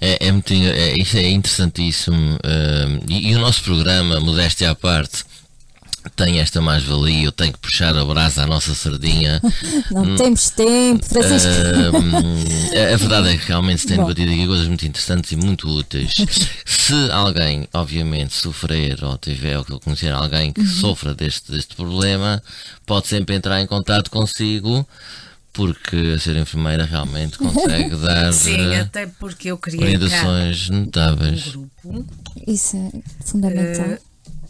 [0.01, 2.35] É, é muito, é, isso é interessantíssimo.
[2.35, 5.25] Uh, e, e, o nosso programa, modéstia à parte,
[6.15, 9.41] tem esta mais-valia, eu tenho que puxar a brasa à nossa sardinha.
[9.91, 11.49] Não hum, temos tempo, Francisco.
[11.49, 15.67] Uh, a verdade é que realmente se tem debatido aqui coisas muito interessantes e muito
[15.67, 16.13] úteis.
[16.65, 20.67] se alguém, obviamente, sofrer ou tiver ou conhecer alguém que uhum.
[20.67, 22.41] sofra deste, deste problema,
[22.85, 24.87] pode sempre entrar em contato consigo
[25.51, 31.47] porque a ser enfermeira realmente consegue dar Sim, até porque eu queria orientações notáveis.
[31.47, 32.05] Um grupo.
[32.47, 33.87] Isso é fundamental.
[33.87, 34.08] Uh,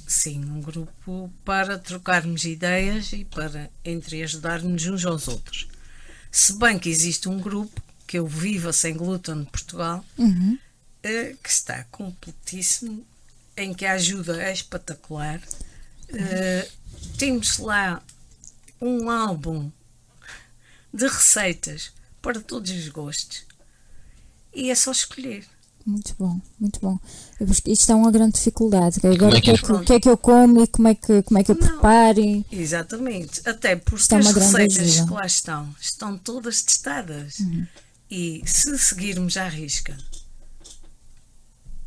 [0.10, 5.68] sim, um grupo para trocarmos ideias e para entre ajudar-nos uns aos outros.
[6.32, 10.58] Se bem que existe um grupo que eu Viva Sem Glúten de Portugal, uhum.
[10.58, 13.06] uh, que está completíssimo,
[13.56, 15.40] em que a ajuda é espetacular.
[16.10, 16.72] Uh,
[17.18, 18.02] temos lá
[18.82, 19.72] um álbum
[20.92, 23.46] de receitas para todos os gostos.
[24.54, 25.46] E é só escolher.
[25.90, 27.00] Muito bom, muito bom.
[27.66, 29.00] Isto é uma grande dificuldade.
[29.04, 31.40] Agora, o que, é que, que, é que eu como e como é que, como
[31.40, 32.46] é que eu preparo?
[32.52, 33.42] Exatamente.
[33.44, 37.40] Até porque é as receitas que lá estão estão todas testadas.
[37.40, 37.66] Uhum.
[38.12, 39.98] E se seguirmos à risca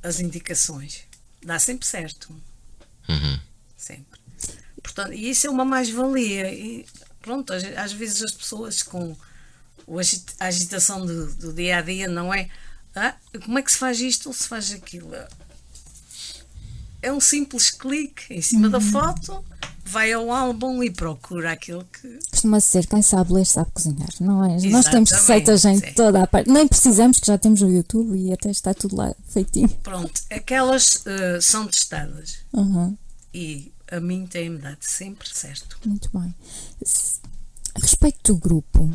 [0.02, 1.04] as indicações,
[1.44, 2.34] dá sempre certo.
[3.08, 3.38] Uhum.
[3.76, 4.20] Sempre.
[4.82, 6.52] Portanto, e isso é uma mais-valia.
[6.52, 6.84] E
[7.20, 9.16] pronto, às vezes as pessoas com
[10.40, 12.50] a agitação do, do dia a dia não é
[12.94, 15.10] ah, como é que se faz isto ou se faz aquilo?
[17.00, 18.70] É um simples clique em cima uhum.
[18.70, 19.44] da foto,
[19.84, 22.18] vai ao álbum e procura aquilo que.
[22.30, 24.54] Costuma ser, quem sabe ler sabe cozinhar, não é?
[24.56, 25.92] Exatamente, Nós temos receitas em sim.
[25.94, 29.14] toda a parte, nem precisamos, que já temos o YouTube e até está tudo lá
[29.28, 29.68] feitinho.
[29.82, 32.96] Pronto, aquelas uh, são testadas uhum.
[33.32, 35.78] e a mim tem-me dado sempre certo.
[35.84, 36.34] Muito bem.
[37.74, 38.90] A respeito do grupo,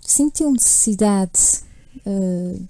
[0.00, 1.62] sentiu necessidade.
[2.06, 2.68] Uh,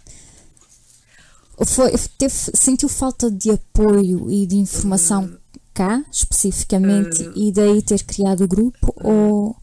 [1.66, 7.82] foi, teve, sentiu falta de apoio e de informação uh, cá, especificamente, uh, e daí
[7.82, 8.94] ter criado o grupo?
[8.96, 9.56] ou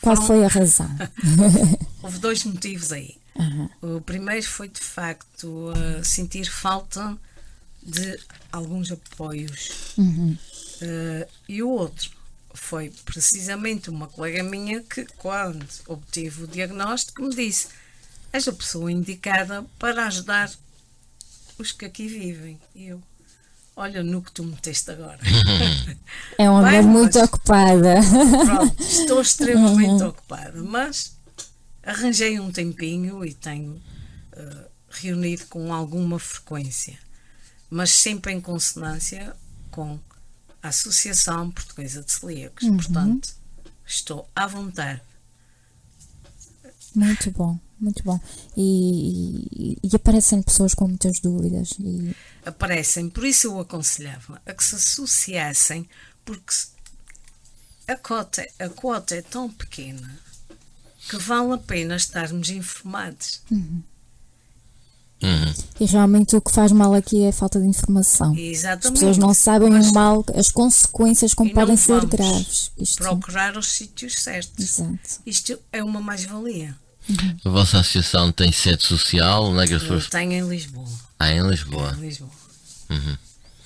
[0.00, 0.88] qual foi a razão?
[2.02, 3.16] Houve dois motivos aí.
[3.34, 3.96] Uhum.
[3.96, 5.72] O primeiro foi de facto
[6.02, 7.18] sentir falta
[7.82, 8.18] de
[8.52, 9.94] alguns apoios.
[9.96, 10.36] Uhum.
[10.82, 12.10] Uh, e o outro
[12.52, 17.68] foi precisamente uma colega minha que, quando obtive o diagnóstico, me disse:
[18.32, 20.50] És a pessoa indicada para ajudar
[21.58, 22.60] os que aqui vivem.
[22.74, 23.02] E eu,
[23.74, 25.18] olha no que tu meteste agora.
[26.38, 27.94] É uma mulher muito ocupada.
[28.44, 30.08] Pronto, estou extremamente uhum.
[30.08, 31.16] ocupada, mas
[31.82, 36.98] arranjei um tempinho e tenho uh, reunido com alguma frequência,
[37.70, 39.34] mas sempre em consonância
[39.70, 39.98] com
[40.62, 42.64] a Associação Portuguesa de Celíacos.
[42.64, 42.76] Uhum.
[42.76, 43.34] Portanto,
[43.86, 45.00] estou à vontade.
[46.94, 48.18] Muito bom, muito bom.
[48.56, 51.70] E, e, e, aparecem pessoas com muitas dúvidas.
[51.78, 52.14] E...
[52.44, 55.88] Aparecem, por isso eu aconselhava a que se associassem,
[56.24, 56.54] porque
[57.86, 60.18] a cota, a quota é tão pequena
[61.08, 63.40] que vale a pena estarmos informados.
[63.50, 63.82] Uhum.
[65.22, 65.54] Uhum.
[65.80, 68.36] E realmente o que faz mal aqui é a falta de informação.
[68.36, 68.86] Exatamente.
[68.86, 72.70] As pessoas não sabem o mal, as consequências como podem ser graves.
[72.76, 72.98] Isto...
[72.98, 74.78] Procurar os sítios certos.
[74.78, 75.20] Exato.
[75.24, 76.76] Isto é uma mais-valia.
[77.08, 77.36] Uhum.
[77.44, 79.52] A vossa associação tem sede social?
[79.52, 80.08] Não é que as pessoas...
[80.08, 80.88] Tem em Lisboa.
[81.18, 81.94] Ah, em Lisboa.
[81.98, 82.30] Em Lisboa.
[82.90, 83.16] Uhum.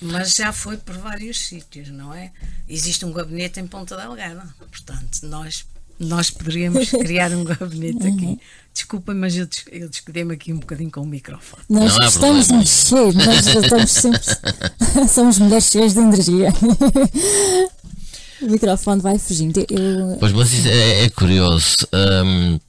[0.01, 2.31] Mas já foi por vários sítios, não é?
[2.67, 4.43] Existe um gabinete em Ponta Delgada.
[4.57, 5.65] Portanto, nós
[6.01, 8.25] nós poderíamos criar um gabinete aqui.
[8.25, 8.39] Uhum.
[8.73, 11.63] Desculpem, mas eu, eu descuidei-me aqui um bocadinho com o microfone.
[11.69, 14.21] Nós não estamos a mexer, nós estamos sempre.
[15.07, 16.49] somos mulheres cheias de energia.
[18.41, 19.59] o microfone vai fugindo.
[19.69, 20.17] Eu...
[20.19, 21.77] Pois, mas isso é, é curioso.
[21.93, 22.59] Um,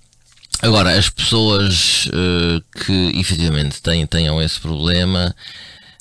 [0.62, 5.34] agora, as pessoas uh, que efetivamente têm, tenham esse problema,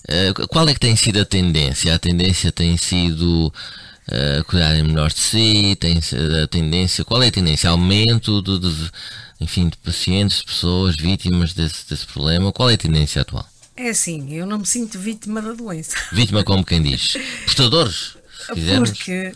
[0.08, 1.94] uh, qual é que tem sido a tendência?
[1.94, 6.00] A tendência tem sido uh, cuidarem melhor de si, tem
[6.44, 7.70] a tendência, qual é a tendência?
[7.70, 8.92] Aumento de, de,
[9.40, 12.52] enfim, de pacientes, de pessoas vítimas desse, desse problema?
[12.52, 13.46] Qual é a tendência atual?
[13.76, 15.96] É assim, eu não me sinto vítima da doença.
[16.12, 17.18] Vítima como quem diz?
[17.46, 18.16] Portadores?
[18.48, 19.34] Porque,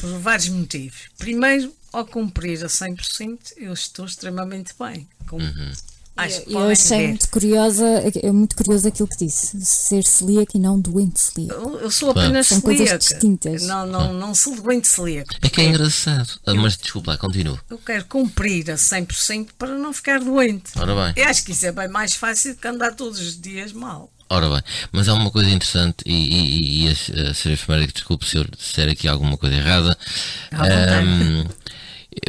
[0.00, 1.08] por vários motivos.
[1.18, 5.08] Primeiro, ao cumprir a 100%, eu estou extremamente bem.
[5.26, 5.72] Com, uhum.
[6.16, 7.84] Acho eu, eu achei muito curiosa,
[8.22, 11.54] é muito curioso aquilo que disse, ser celíaco e não doente celíaco.
[11.54, 13.62] Eu, eu sou apenas São coisas distintas.
[13.62, 15.32] Não, não, não sou doente celíaco.
[15.40, 16.28] É que é engraçado.
[16.46, 17.58] Eu, Mas desculpa lá, continua.
[17.70, 20.72] Eu quero cumprir a 100% para não ficar doente.
[20.76, 21.24] Ora bem.
[21.24, 24.12] Eu acho que isso é bem mais fácil do que andar todos os dias mal.
[24.32, 24.62] Ora bem,
[24.92, 28.44] mas há uma coisa interessante, e, e, e a, a senhora enfermeira, desculpe se eu
[28.56, 29.98] disser aqui alguma coisa errada.
[30.52, 31.44] Um,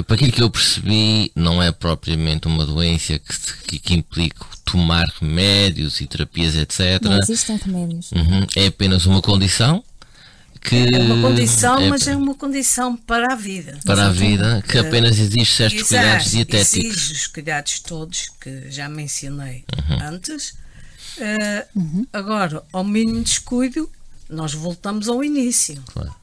[0.06, 5.12] para aquilo que eu percebi, não é propriamente uma doença que, que, que implique tomar
[5.20, 7.02] remédios e terapias, etc.
[7.04, 8.12] Não existem remédios.
[8.12, 8.48] Uhum.
[8.56, 9.84] É apenas uma condição
[10.62, 13.80] que É uma condição, é mas é uma condição para a vida.
[13.86, 16.98] para a vida que apenas exige certos Exato, cuidados dietéticos.
[16.98, 20.08] Exige os cuidados todos que já mencionei Uhum.
[20.14, 20.61] antes.
[21.18, 21.68] Eh,
[22.14, 23.90] Agora, ao mínimo descuido,
[24.30, 25.82] nós voltamos ao início.
[25.88, 26.16] Claro.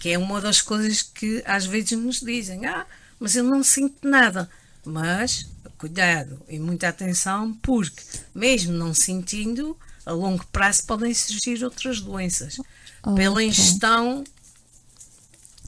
[0.00, 2.86] Que é uma das coisas que às vezes nos dizem: Ah,
[3.18, 4.48] mas eu não sinto nada.
[4.84, 5.46] Mas
[5.78, 8.02] cuidado e muita atenção, porque
[8.34, 9.76] mesmo não sentindo,
[10.06, 12.56] a longo prazo podem surgir outras doenças.
[13.14, 13.46] Pela Ok.
[13.48, 14.24] ingestão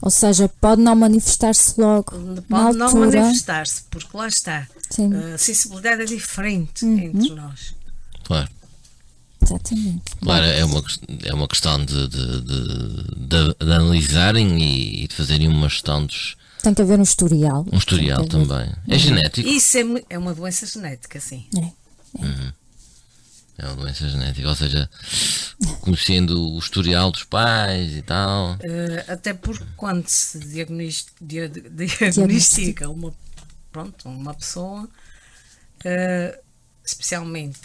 [0.01, 2.11] Ou seja, pode não manifestar-se logo
[2.49, 4.67] pode na não manifestar-se, porque lá está.
[4.89, 5.13] Sim.
[5.13, 5.33] Uhum.
[5.35, 7.75] A sensibilidade é diferente entre nós.
[8.27, 8.49] Claro.
[9.41, 10.01] Exatamente.
[10.21, 10.83] Claro, é uma,
[11.23, 12.67] é uma questão de, de, de,
[13.15, 16.35] de- de analisarem e, e de fazerem uma gestão dos.
[16.61, 17.65] Tem que haver um historial.
[17.71, 18.69] um historial também.
[18.87, 19.47] É genético.
[19.47, 21.47] Isso é, é uma doença genética, sim.
[21.55, 21.71] É.
[23.59, 24.49] É uma doença genética.
[24.49, 24.89] Ou seja,
[25.81, 28.57] conhecendo o historial dos pais e tal.
[28.61, 33.13] Eh, até porque quando se diagnos- dia- diagnostica uma,
[33.71, 34.87] pronto, uma pessoa,
[35.85, 36.39] eh,
[36.85, 37.59] especialmente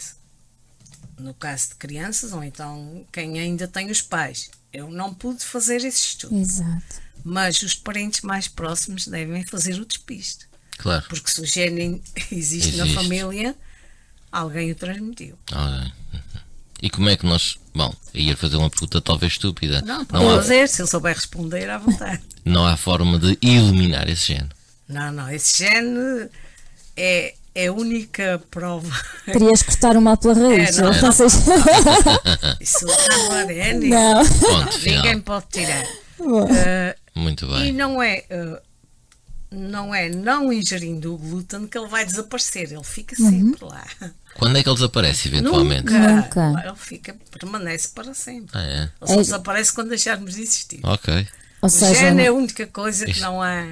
[1.23, 4.51] no caso de crianças, ou então quem ainda tem os pais.
[4.71, 7.01] Eu não pude fazer esse estudo, Exato.
[7.23, 10.47] mas os parentes mais próximos devem fazer o despiste.
[10.77, 11.05] Claro.
[11.07, 12.01] Porque se o gene
[12.31, 12.95] existe, na Existe.
[12.95, 13.55] família,
[14.31, 15.37] alguém o transmitiu.
[15.51, 15.91] Uhum.
[16.81, 17.57] E como é que nós.
[17.73, 19.81] Bom, ia fazer uma pergunta talvez estúpida.
[19.83, 22.21] Não, pode há, fazer, se eu souber responder à vontade.
[22.43, 24.49] não há forma de eliminar esse gene.
[24.89, 26.29] Não, não, esse gene
[26.97, 28.89] é, é a única prova.
[29.25, 30.77] Querias cortar o mal pela raiz.
[30.77, 30.87] É, não.
[31.05, 31.37] ou seja-
[32.59, 33.89] Isso está no ADN.
[33.89, 34.25] não.
[34.25, 35.03] Ponto final.
[35.03, 35.85] Ninguém pode tirar.
[36.55, 37.73] Eh, Muito e bem.
[37.73, 38.61] não é, eh,
[39.51, 43.29] não é não ingerindo o glúten que ele vai desaparecer, ele fica Uhum.
[43.29, 43.85] sempre lá.
[44.35, 45.91] Quando é que ele desaparece, eventualmente?
[45.91, 46.47] Nunca.
[46.47, 46.63] Nunca.
[46.65, 48.49] Ele fica, permanece para sempre.
[48.53, 48.81] Ah, é?
[48.83, 50.79] Ele só É- desaparece quando deixarmos de existir.
[50.83, 51.27] Ok.
[51.61, 53.21] Ou o seja, gene é a única coisa que Isso.
[53.21, 53.67] não há.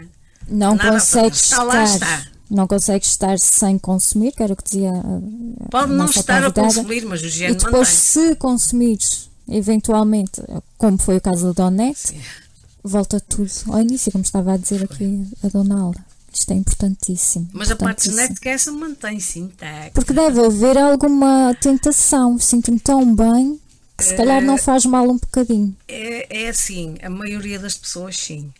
[0.47, 1.85] não para- Ah, lá estar.
[1.85, 2.27] está.
[2.53, 4.91] Não consegues estar sem consumir, que era o que dizia.
[4.91, 6.67] a- Pode a não estar a convidada.
[6.67, 7.85] consumir, mas o E gene depois, mantém.
[7.85, 10.41] se consumires, eventualmente,
[10.77, 12.13] como foi o caso da Donete,
[12.83, 16.05] volta tudo ao início, como estava a dizer aqui a Dona Alda.
[16.33, 17.49] Isto é importantíssimo.
[17.53, 18.15] Mas a parte importantíssimo.
[18.21, 19.91] genética essa mantém-se intacta.
[19.93, 22.39] Porque deve haver alguma tentação.
[22.39, 23.59] Sinto-me tão bem
[23.97, 25.75] que se calhar não faz mal um bocadinho.
[25.87, 28.51] É, é assim, a maioria das pessoas sim.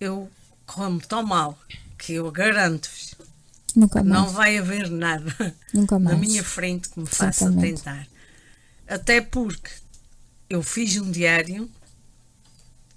[0.00, 0.28] Eu
[0.66, 1.58] como tão mal
[1.98, 3.01] que eu garanto-vos
[3.74, 4.32] Nunca que não mais.
[4.32, 5.34] vai haver nada
[5.72, 6.20] Nunca na mais.
[6.20, 7.82] minha frente que me faça Exatamente.
[7.82, 8.06] tentar.
[8.86, 9.70] Até porque
[10.50, 11.70] eu fiz um diário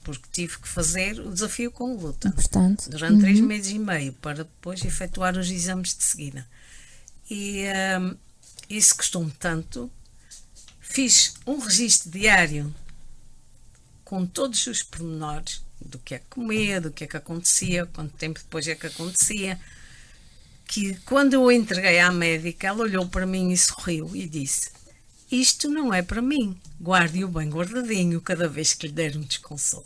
[0.04, 4.14] porque tive que fazer o desafio com o glúten Portanto, durante três meses e meio
[4.14, 6.48] para depois efetuar os exames de seguida.
[7.30, 7.64] E
[8.00, 8.16] hum,
[8.70, 9.90] isso custou-me tanto.
[10.80, 12.74] Fiz um registro diário
[14.04, 18.14] com todos os pormenores do que é que comia, do que é que acontecia, quanto
[18.16, 19.60] tempo depois é que acontecia.
[20.68, 24.70] Que quando eu entreguei à médica, ela olhou para mim e sorriu e disse:
[25.32, 29.86] Isto não é para mim, guarde-o bem guardadinho cada vez que lhe der um desconsolo.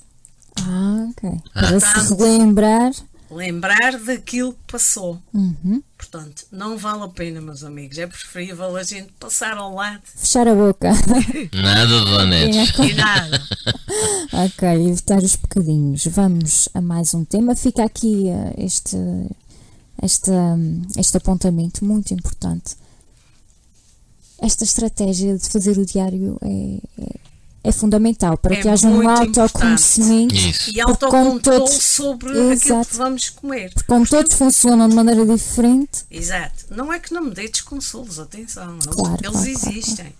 [0.61, 1.29] ah, ok.
[1.53, 2.91] Para se Portanto- relembrar.
[3.29, 5.21] lembrar daquilo que passou.
[5.33, 5.83] Uhum.
[5.97, 7.97] Portanto, não vale a pena, meus amigos.
[7.97, 10.91] É preferível a gente passar ao lado Fechar a boca.
[11.53, 12.79] Nada de donetes.
[12.79, 13.41] e nada.
[14.33, 16.05] ok, evitar os bocadinhos.
[16.07, 17.55] Vamos a mais um tema.
[17.55, 18.95] Fica aqui eh, este,
[20.03, 22.75] este, hum, este apontamento muito importante.
[24.41, 27.15] Esta estratégia de fazer o diário é, é,
[27.65, 30.33] é fundamental para É que haja um autoconhecimento.
[30.33, 30.69] Isso.
[30.69, 32.87] E Porque autocontrole todos- sobre aquilo Exato.
[32.89, 33.73] que vamos comer.
[33.85, 36.65] Como todos funcionam de maneira diferente, Exato.
[36.71, 38.73] Não é que não me dê desconsolos, atenção.
[38.75, 40.13] Eles, Claro, eles claro, claro, existem.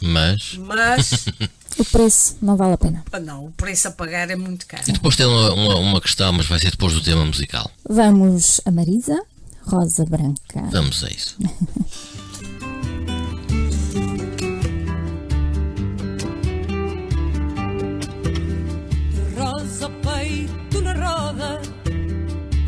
[0.00, 0.54] Mas.
[0.58, 1.10] Mas,
[1.78, 3.04] o preço não vale a pena.
[3.12, 4.84] ah, não, o preço a pagar é muito caro.
[4.86, 7.70] E depois tem uma, uma, uma questão, mas vai ser depois do tema musical.
[7.88, 9.20] Vamos a Marisa,
[9.62, 10.62] Rosa Branca.
[10.70, 11.36] Vamos a isso.
[19.36, 21.60] Rosa ao peito na roda,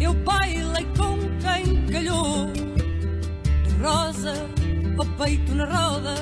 [0.01, 2.49] eu bailei com quem calhou.
[3.83, 4.35] Rosa
[4.99, 6.15] ao peito na roda,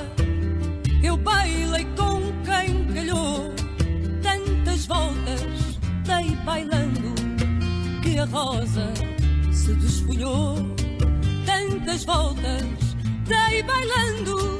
[1.03, 1.78] eu bailei
[8.19, 8.93] a rosa
[9.51, 10.55] se desfolhou.
[11.45, 12.63] Tantas voltas
[13.25, 14.59] dei bailando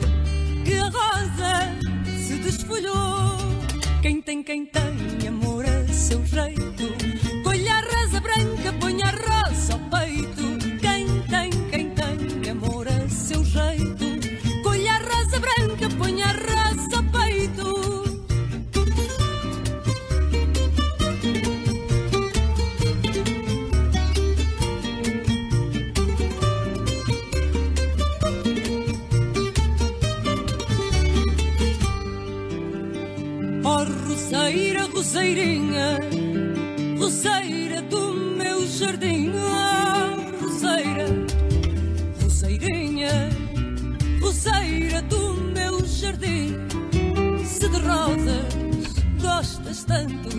[0.63, 3.37] que a rosa se desfolhou.
[4.01, 7.18] Quem tem, quem tem amor a seu jeito,
[34.99, 35.97] Roseirinha,
[36.99, 39.31] roseira do meu jardim.
[39.37, 40.09] Ah,
[40.41, 41.05] roseira,
[42.21, 43.29] roseirinha,
[44.21, 46.53] roseira do meu jardim.
[47.45, 50.29] Se de rosas gostas tanto,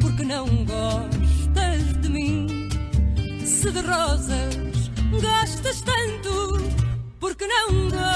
[0.00, 2.68] porque não gostas de mim?
[3.46, 4.90] Se de rosas
[5.22, 6.68] gostas tanto,
[7.20, 8.07] porque não gostas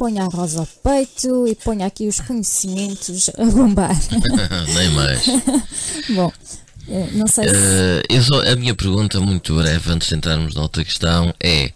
[0.00, 3.94] Ponha a rosa ao peito e ponha aqui os conhecimentos a bombar.
[4.74, 5.26] Nem mais.
[6.08, 6.32] Bom,
[6.88, 7.54] eh, não sei se.
[7.54, 11.70] Eh, eu só- a minha pergunta, muito breve, antes de entrarmos na outra questão, é.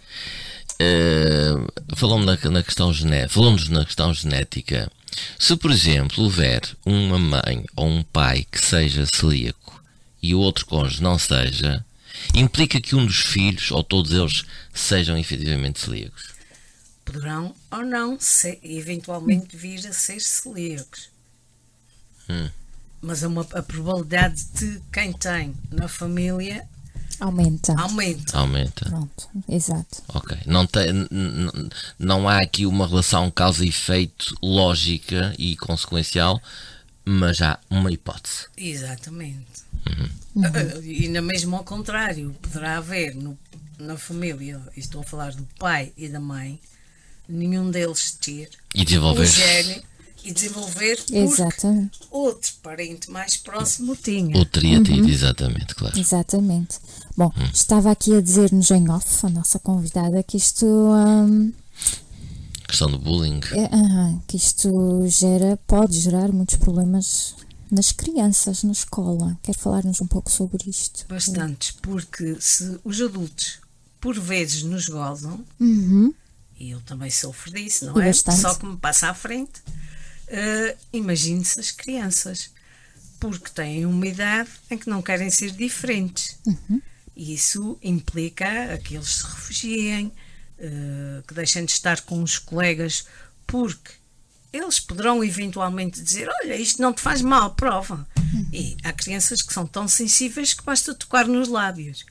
[0.80, 4.90] Uh, falamos na, na questão gené- falamos na questão genética.
[5.38, 9.82] Se, por exemplo, houver uma mãe ou um pai que seja celíaco
[10.22, 11.84] e o outro cônjuge não seja,
[12.34, 16.32] implica que um dos filhos ou todos eles sejam efetivamente celíacos.
[17.04, 21.08] Poderão ou não ser, eventualmente vir a ser celíacos.
[23.02, 26.66] Mas a, uma- a probabilidade de quem tem na família
[27.20, 27.74] Aumenta.
[27.78, 28.38] aumenta.
[28.38, 28.84] Aumenta.
[28.86, 30.02] Pronto, exato.
[30.08, 30.36] Ok.
[30.46, 30.86] Não, tem,
[31.98, 36.40] não há aqui uma relação causa e efeito lógica e consequencial,
[37.04, 38.46] mas há uma hipótese.
[38.56, 39.64] Exatamente.
[40.42, 43.38] Ah, E na mesma ao contrário, poderá haver no-
[43.78, 46.58] na família, e estou a falar do pai e da mãe,
[47.28, 49.26] nenhum deles ter E o desenvolver.
[49.26, 49.82] gene
[50.24, 51.98] e desenvolver porque Exatamente.
[52.10, 54.36] outro parente mais próximo tinha.
[54.38, 55.98] Ou teria tido, exatamente, claro.
[55.98, 56.78] Exatamente.
[57.16, 61.52] Bom, estava aqui a dizer-nos em off, a nossa convidada, que isto, hum,
[62.66, 63.40] questão do bullying.
[63.52, 67.34] é- aham, que isto gera, pode gerar muitos problemas
[67.70, 69.38] nas crianças na escola.
[69.42, 71.04] Quer falar-nos um pouco sobre isto?
[71.08, 73.58] Bastantes, porque se os adultos
[74.00, 75.44] por vezes nos gozam,
[76.64, 77.98] e eu também sofro disso, não.
[77.98, 78.06] E é?
[78.06, 78.40] bastante.
[78.40, 79.62] Só que me passa à frente,
[80.28, 82.50] eh, imagine-se as crianças,
[83.20, 86.38] porque têm uma idade em que não querem ser diferentes.
[86.46, 86.80] Uhum.
[87.14, 90.10] E isso implica que eles se refugiem,
[90.58, 93.04] eh, que deixem de estar com os colegas,
[93.46, 93.90] porque
[94.50, 98.08] eles poderão eventualmente dizer: Olha, isto não te faz mal, prova.
[98.16, 98.48] Uhum.
[98.50, 102.06] E há crianças que são tão sensíveis que basta tocar nos lábios.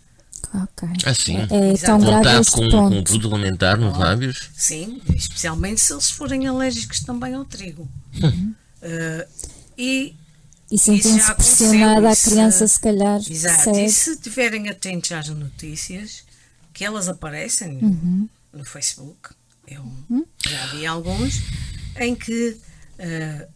[0.53, 0.87] Ok.
[1.05, 2.05] Assim, É tão Exato.
[2.05, 3.03] grave contato com, com o ponto.
[3.11, 4.49] produto alimentar nos lábios.
[4.55, 7.89] Sim, especialmente se eles forem alérgicos também ao trigo.
[8.21, 8.53] Uhum.
[8.81, 9.27] Eh,
[9.77, 10.15] e
[10.71, 13.63] E sentem-se pressionada, a criança se calhar Exato.
[13.63, 13.85] segue.
[13.85, 16.23] E se estiverem atentos às notícias,
[16.73, 18.29] que elas aparecem Uhum.
[18.53, 19.29] no Facebook,
[19.67, 19.83] eu
[20.47, 21.41] já vi alguns,
[21.99, 22.57] em que
[22.99, 23.47] eh,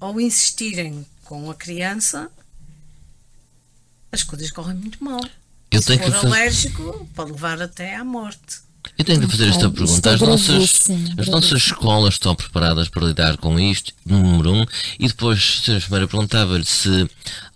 [0.00, 2.30] ao insistirem com a criança,
[4.12, 5.20] as coisas correm muito mal.
[5.70, 8.64] Eu se for que fazer- alérgico, pode levar até à morte.
[8.96, 10.10] Eu tenho que fazer esta pergunta.
[10.10, 14.64] é As nossas, gravíssimo, as nossas escolas estão preparadas para lidar com isto, número um.
[14.98, 15.76] E depois, Sra.
[15.76, 17.08] Enfermeira, perguntava-lhe se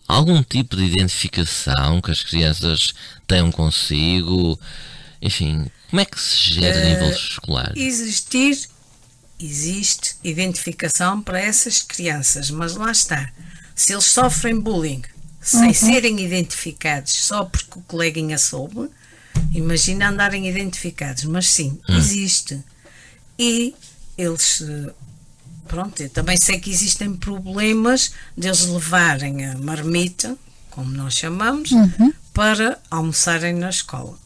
[0.08, 2.92] há algum tipo de identificação que as crianças
[3.26, 4.58] tenham consigo.
[5.22, 7.72] Enfim, como é que se gera a nível escolar?
[7.76, 8.58] Existir,
[9.38, 13.30] existe identificação para essas crianças, mas lá está.
[13.74, 15.02] Se eles sofrem bullying
[15.40, 18.90] sem serem identificados só porque o coleguinha soube,
[19.52, 22.62] imagina andarem identificados, mas sim, existe.
[23.38, 23.74] E
[24.18, 24.92] eles, eh,
[25.66, 30.36] pronto, eu também sei que existem problemas deles levarem a marmita,
[30.70, 31.70] como nós chamamos,
[32.34, 34.18] para almoçarem na escola.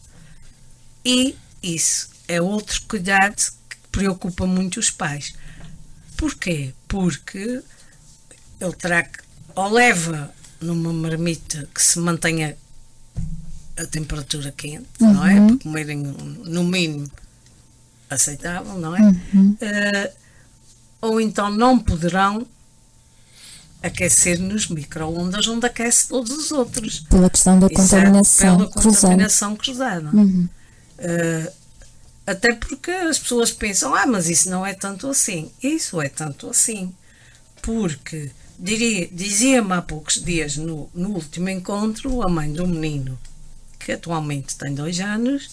[1.03, 5.33] E isso é outro cuidado que preocupa muito os pais.
[6.17, 6.73] Porquê?
[6.87, 7.61] Porque
[8.59, 9.19] ele terá que,
[9.53, 12.57] ou leva numa marmita que se mantenha
[13.77, 15.35] a temperatura quente, não é?
[15.47, 17.09] Para comerem no mínimo
[18.09, 19.01] aceitável, não é?
[19.61, 20.11] Eh,
[21.01, 22.45] ou então não poderão
[23.83, 27.01] aquecer nos micro-ondas onde aquece todos os outros.
[27.01, 29.01] Pela questão da Isso é contaminação pela cruzada.
[29.01, 30.09] contaminação cruzada.
[30.97, 31.51] Eh,
[32.25, 35.51] até porque as pessoas pensam, ah, mas isso não é tanto assim.
[35.61, 36.93] Isso é tanto assim.
[37.61, 43.17] Porque dizia-me há poucos dias, no, no último encontro, a mãe do menino,
[43.79, 45.51] que atualmente tem dois anos,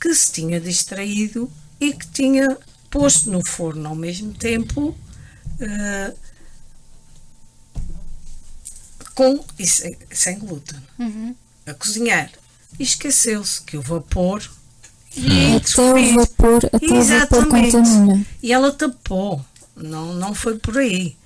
[0.00, 1.50] que se tinha distraído
[1.80, 2.58] e que tinha
[2.90, 4.96] posto no forno ao mesmo tempo
[5.60, 6.14] eh,
[9.14, 10.78] com e sem, sem glúten
[11.66, 12.30] a cozinhar
[12.78, 14.48] e esqueceu-se que o vapor
[15.16, 17.72] ia Até o vapor, até o vapor Exatamente.
[17.72, 18.26] contamina.
[18.42, 19.44] E ela tapou,
[19.74, 21.16] não, não foi por aí.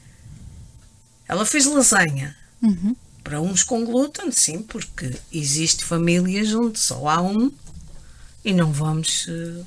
[1.28, 2.36] Ela fez lasanha.
[2.62, 2.94] Uhum.
[3.22, 7.52] Para uns com glúten, sim, porque existe famílias onde só há um
[8.44, 9.62] e não vamos eh,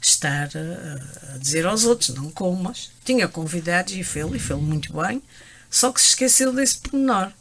[0.00, 2.90] estar a, a dizer aos outros, não comas.
[3.04, 5.22] Tinha convidados e fê-lo, e fê-lo muito bem,
[5.70, 7.32] só que se esqueceu desse pormenor.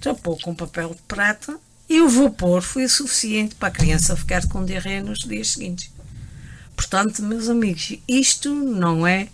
[0.00, 1.58] Tapou com papel de prata
[1.88, 5.90] e o vapor foi o suficiente para a criança ficar com diarreia nos dias seguintes.
[6.74, 9.28] Portanto, meus amigos, isto não é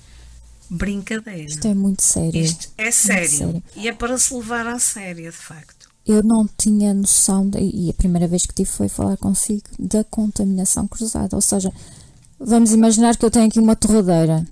[0.71, 1.43] brincadeira.
[1.43, 2.41] Isto é muito sério.
[2.41, 3.29] Isto é sério.
[3.29, 3.62] sério.
[3.77, 5.87] E é para se levar à séria, de facto.
[6.07, 10.05] Eu não tinha noção, de- e a primeira vez que tive foi falar consigo, da
[10.05, 11.35] contaminação cruzada.
[11.35, 11.73] Ou seja,
[12.39, 14.47] vamos imaginar que eu tenho aqui uma torradeira.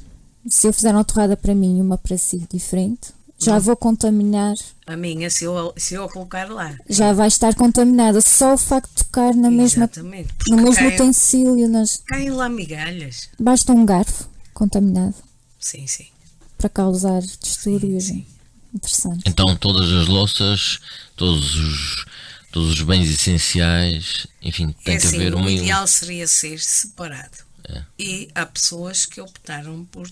[0.48, 4.54] Se eu fizer uma torrada para mim e uma para si diferente, já vou contaminar,
[4.86, 6.76] A minha, se eu, se eu a colocar lá.
[6.88, 8.20] já vai estar contaminada.
[8.20, 9.88] Só o facto de tocar na mesma,
[10.48, 13.28] no mesmo caem, utensílio, nas, caem lá migalhas.
[13.38, 15.14] basta um garfo contaminado
[15.64, 16.08] Sim, sim.
[16.58, 18.04] para causar distúrbios.
[18.04, 18.26] sim.
[18.74, 19.22] Interessante.
[19.26, 20.78] Então todas as louças,
[21.16, 22.04] todos os,
[22.52, 25.50] todos os bens essenciais, enfim, tem é que assim, haver o uma.
[25.50, 27.38] ideal seria ser separado.
[27.66, 27.82] É.
[27.98, 30.06] E há pessoas que optaram por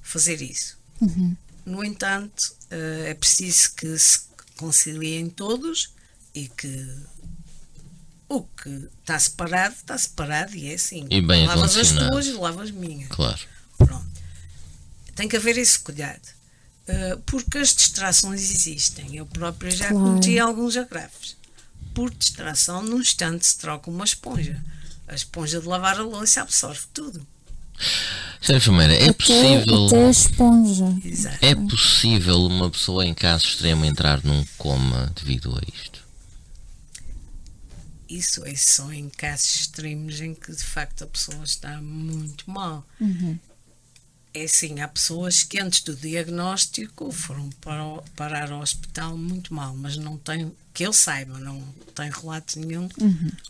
[0.00, 0.78] fazer isso.
[1.02, 1.36] Uhum.
[1.66, 4.20] No entanto, eh, é preciso que se
[4.56, 5.90] conciliem todos
[6.34, 6.96] e que
[8.26, 11.06] o que está separado, está separado e é assim.
[11.10, 13.10] E bem lavas as tuas e lavas as minhas.
[13.10, 13.52] Claro.
[15.14, 16.20] Tem que haver esse cuidado.
[16.88, 19.16] Uh, porque as distrações existem.
[19.16, 20.04] Eu própria já Claro.
[20.04, 21.36] cometi alguns agraves.
[21.94, 24.62] Por distração, num instante se troca uma esponja.
[25.06, 27.24] A esponja de lavar a louça absorve tudo.
[28.40, 29.86] Senhora enfermeira, é até, possível.
[29.86, 30.98] até a esponja.
[31.04, 31.38] Exato.
[31.44, 36.02] É possível uma pessoa em caso extremo entrar num coma devido a isto?
[38.08, 42.86] Isso é só em casos extremos em que de facto a pessoa está muito mal.
[44.34, 49.52] É assim, há pessoas que antes do diagnóstico foram para o- parar ao hospital muito
[49.52, 51.62] mal, mas não tem, que eu saiba, não
[51.94, 52.88] tem relato nenhum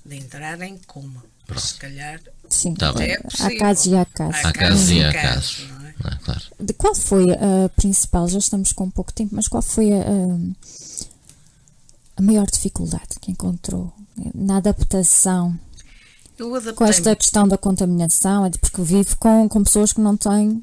[0.05, 1.23] de entrar em coma.
[1.49, 4.45] Mas se calhar Sim, Tá é há casos e há casos.
[4.45, 5.89] Há casos e há casos, é?
[6.09, 6.17] É?
[6.25, 6.43] Claro.
[6.61, 8.29] De qual foi a principal?
[8.29, 10.05] Já estamos com pouco tempo, mas qual foi a-
[12.17, 13.93] a maior dificuldade que encontrou
[14.35, 15.59] na adaptação
[16.39, 18.47] Eu com adaptei esta questão da contaminação?
[18.47, 20.61] É de- porque vive com, com pessoas que não têm,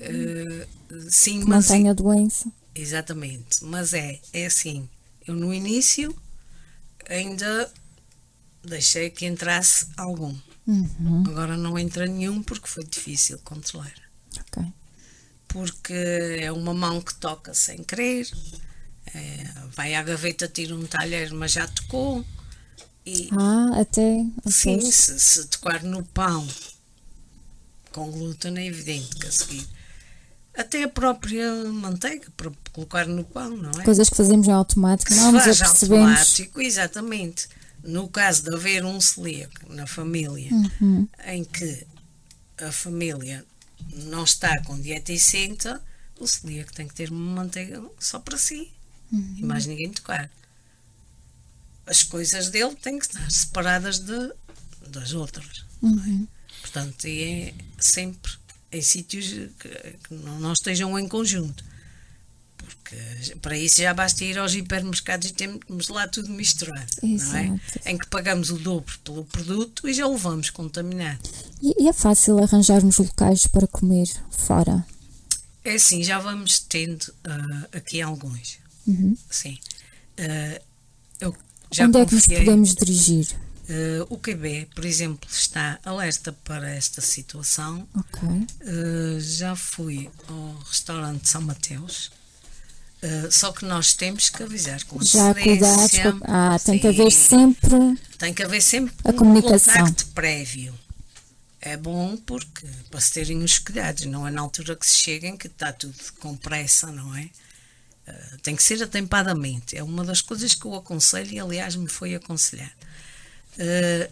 [1.09, 2.51] sim, que não têm a doença.
[2.75, 4.87] Exatamente, mas é, é assim,
[5.27, 6.15] eu no início
[7.09, 7.71] ainda
[8.63, 10.35] deixei que entrasse algum.
[10.67, 13.93] Uhum, Agora não entra nenhum porque foi difícil controlar.
[14.39, 14.63] ok.
[15.47, 18.29] Porque é uma mão que toca sem querer,
[19.15, 19.43] é,
[19.75, 22.23] vai à gaveta, tira um talher, mas já tocou.
[23.05, 24.23] E Ah, até.
[24.49, 26.47] sim, se, se tocar no pão
[27.91, 29.67] com glúten é evidente que a seguir.
[30.55, 33.83] Até a própria manteiga para colocar no pão, não é?
[33.83, 36.09] Coisas que fazemos em automático, não nos faz apercebemos.
[36.09, 37.47] automático, exatamente.
[37.83, 41.07] No caso de haver um celíaco na família Uhum.
[41.27, 41.87] em que
[42.61, 43.45] a família
[43.93, 45.81] não está com dieta isenta,
[46.19, 48.69] o celíaco tem que ter uma manteiga só para si
[49.11, 49.35] Uhum.
[49.37, 50.29] e mais ninguém tocar.
[51.89, 54.31] As coisas dele têm que estar separadas de,
[54.89, 55.65] das outras.
[55.83, 56.27] é?
[56.61, 58.31] Portanto, e é sempre
[58.71, 59.25] em sítios
[59.59, 59.69] que,
[60.07, 61.63] que não, estejam em conjunto.
[62.57, 66.85] Porque para isso já basta ir aos hipermercados e temos lá tudo misturado.
[67.01, 67.13] Não é?
[67.13, 67.79] Exato.
[67.85, 71.27] Em que pagamos o dobro pelo produto e já o levamos contaminado.
[71.59, 74.85] E, e é fácil arranjarmos locais para comer fora.
[75.63, 78.59] É assim, já vamos tendo ah, aqui alguns.
[79.31, 79.57] Sim.
[80.19, 80.61] Ah,
[81.19, 81.35] eu
[81.71, 83.27] já Onde é que nos podemos dirigir?
[83.69, 87.87] Ah, o QB, por exemplo, está alerta para esta situação.
[87.95, 88.27] Ok.
[88.27, 92.11] Uh, já fui ao restaurante São Mateus.
[93.01, 95.91] Uh, só que nós temos que avisar com Já cuidados.
[96.23, 99.73] Ah, tem que haver sempre Tem que haver sempre A um comunicação.
[99.73, 100.73] contacto prévio.
[101.61, 105.37] É bom porque para se terem os cuidados, não é na altura que se cheguem
[105.37, 107.29] que está tudo com pressa, não é?
[108.09, 109.77] Eh, tem que ser atempadamente.
[109.77, 112.71] É uma das coisas que eu aconselho e, aliás, me foi aconselhado.
[113.57, 114.09] Eh,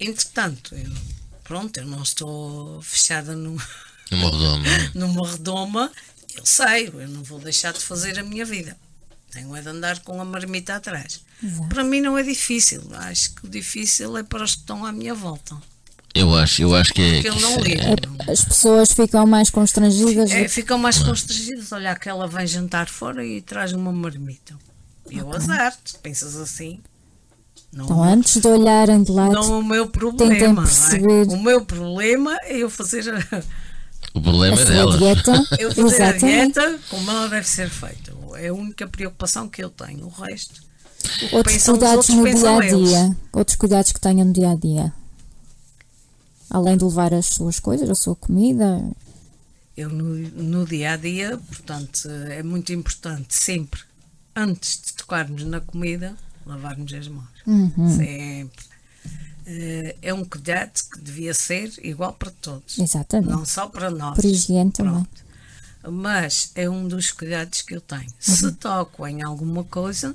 [0.00, 0.90] entretanto, eu,
[1.44, 3.56] pronto, eu não estou fechada num,
[4.10, 4.64] Numa redoma.
[4.94, 5.92] numa redoma,
[6.34, 8.76] eu sei, eu não vou deixar de fazer a minha vida.
[9.30, 11.20] Tenho é de andar com a marmita atrás.
[11.68, 12.82] Para mim não é difícil.
[12.94, 15.56] Acho que o difícil é para os que estão à minha volta.
[16.14, 17.22] Eu acho, eu acho que é.
[17.22, 18.32] Que é-.
[18.32, 20.30] As pessoas ficam mais constrangidas.
[20.30, 21.70] É, ficam mais constrangidos.
[21.72, 24.56] Olha, aquela vem jantar fora e traz uma marmita.
[25.10, 26.80] E eu azar, tu pensas assim.
[27.72, 30.62] Não, Então, antes de olharem de lado, não é o meu problema.
[30.62, 30.64] é?
[30.64, 31.26] perceber.
[31.28, 33.42] O meu problema é eu fazer a,
[34.14, 34.98] O problema a é sua delas.
[34.98, 35.32] dieta.
[35.58, 36.52] eu fazer a Exatamente.
[36.54, 38.12] dieta como ela deve ser feita.
[38.36, 40.06] É a única preocupação que eu tenho.
[40.06, 40.62] O resto.
[41.32, 42.88] Outros cuidados outros, no dia a eles.
[42.88, 43.16] dia.
[43.32, 44.92] Outros cuidados que tenham no dia a dia.
[46.50, 48.82] Além de levar as suas coisas, a sua comida.
[49.76, 53.80] Eu no, no dia a dia, portanto, é muito importante sempre,
[54.34, 57.28] antes de tocarmos na comida, lavarmos as mãos.
[57.46, 57.96] Uhum.
[57.96, 58.64] Sempre.
[59.46, 62.78] Eh, É um cuidado que devia ser igual para todos.
[62.78, 63.30] Exatamente.
[63.30, 64.14] Não só para nós.
[64.16, 65.06] Por higiene também.
[65.90, 68.08] Mas é um dos cuidados que eu tenho.
[68.18, 70.14] Se toco em alguma coisa,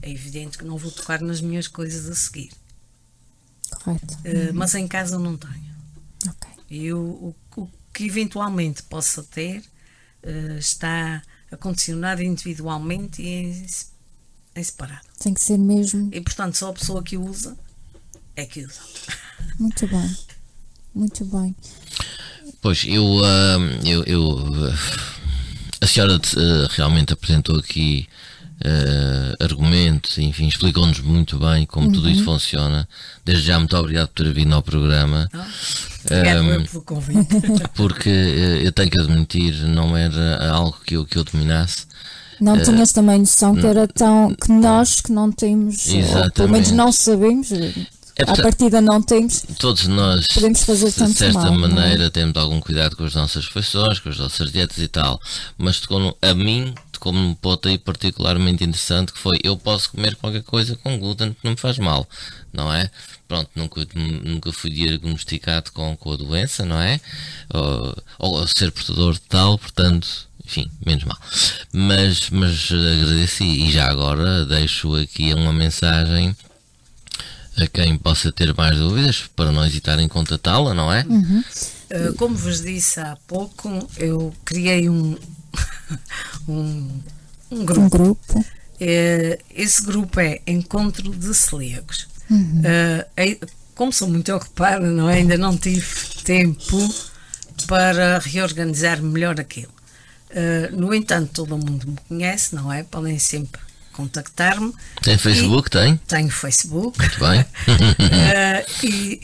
[0.00, 2.50] é evidente que não vou tocar nas minhas coisas a seguir.
[3.84, 4.18] Correto.
[4.24, 5.74] Eh, Mas em casa não tenho.
[6.26, 6.50] Ok.
[6.70, 9.62] E o, o, que eventualmente possa ter
[10.22, 11.22] eh, está
[11.52, 13.66] acondicionado individualmente e em,
[14.56, 15.06] em separado.
[15.20, 16.08] Tem que ser mesmo.
[16.12, 17.56] E portanto, só a pessoa que o usa
[18.34, 18.80] é que usa.
[19.60, 20.16] Muito bem.
[20.94, 21.54] Muito bem.
[22.62, 24.72] Pois, eu, ah, eu, eu,
[25.80, 26.18] a senhora
[26.70, 28.08] realmente apresentou aqui
[28.64, 32.88] ah, argumentos, enfim, explicou-nos muito bem como tudo isso funciona.
[33.24, 35.28] Desde já, muito obrigado por ter vindo ao programa,
[36.04, 37.28] Obrigado Um, eu pelo convite.
[37.74, 41.86] porque eh, eu tenho que admitir, não era algo que eu, que eu dominasse.
[42.40, 44.34] Não tinhas também noção que era tão.
[44.34, 49.00] que nós que não temos, ou pelo menos não sabemos, É, à portanto, partida não
[49.00, 51.56] temos, Todos nós, Podemos fazer de certa mal, é?
[51.56, 55.20] maneira, temos algum cuidado com as nossas refeições, com as nossas dietas e tal.
[55.56, 55.80] Mas
[56.20, 56.74] a mim,
[57.04, 61.34] tocou-me um ponto aí particularmente interessante que foi: eu posso comer qualquer coisa com glúten
[61.34, 62.08] que não me faz mal,
[62.52, 62.90] não é?
[63.28, 67.00] Pronto, nunca, nunca fui diagnosticado com, com a doença, não é?
[67.52, 70.28] Ou, ou ser portador de tal, portanto.
[70.46, 71.18] Enfim, menos mal.
[71.72, 76.36] Mas, mas agradeço e já agora deixo aqui uma mensagem
[77.56, 81.06] a quem possa ter mais dúvidas para não hesitar em contatá-la, não é?
[81.88, 85.16] Eh, como vos disse há pouco, eu criei um,
[86.48, 86.90] um,
[87.50, 87.88] um um grupo.
[87.90, 88.44] grupo.
[88.80, 92.08] Eh, esse grupo é Encontro de Celíacos.
[92.64, 93.40] Eh, ei-
[93.74, 95.14] como sou muito ocupada, não é?
[95.16, 95.86] ainda não tive
[96.24, 96.94] tempo
[97.66, 99.72] para reorganizar melhor aquilo.
[100.30, 102.82] Eh, no entanto, todo mundo me conhece, não é?
[102.82, 103.60] Podem sempre
[103.92, 104.72] contactar-me.
[105.02, 105.70] Tem Facebook?
[105.70, 105.96] Tem?
[106.08, 106.98] Tenho Facebook.
[106.98, 107.44] Muito bem.
[108.34, 109.20] Eh, e,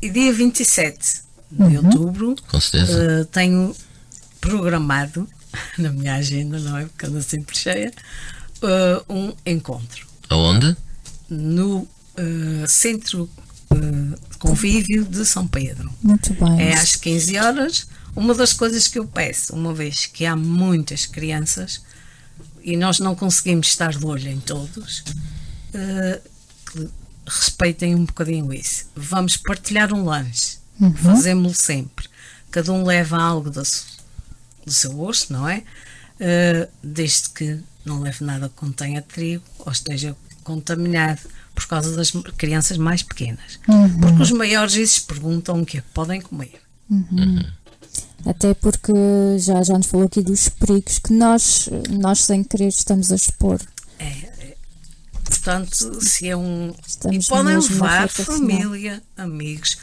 [0.00, 3.20] e dia 27 de outubro Com certeza.
[3.20, 3.74] eh, tenho
[4.40, 5.28] programado
[5.78, 6.84] na minha agenda, não é?
[6.86, 7.92] Porque anda sempre cheia,
[8.62, 10.76] eh, um encontro Aonde?
[11.28, 11.86] no
[12.16, 13.28] eh, Centro
[13.70, 15.90] de Convívio de São Pedro.
[16.02, 16.60] Muito bem.
[16.62, 17.86] É às 15 horas.
[18.14, 21.82] Uma das coisas que eu peço, uma vez que há muitas crianças
[22.62, 25.02] e nós não conseguimos estar de olho em todos,
[26.72, 26.88] que
[27.26, 28.84] respeitem um bocadinho isso.
[28.94, 30.58] Vamos partilhar um lanche,
[31.02, 32.06] fazemos-lo sempre.
[32.50, 33.84] Cada um leva algo da su-
[34.64, 35.62] do seu gosto, não é?
[36.20, 41.20] Eh, desde que não leve nada que contenha trigo ou esteja contaminado
[41.54, 43.58] por causa das crianças mais pequenas.
[44.00, 46.60] Porque os maiores esses perguntam o que é que podem comer.
[48.26, 48.92] Até porque
[49.38, 53.60] já, já nos falou aqui dos perigos que nós, nós sem querer estamos a expor.
[55.24, 56.74] Portanto, se é um.
[56.86, 59.78] Estamos e podem levar família, amigos,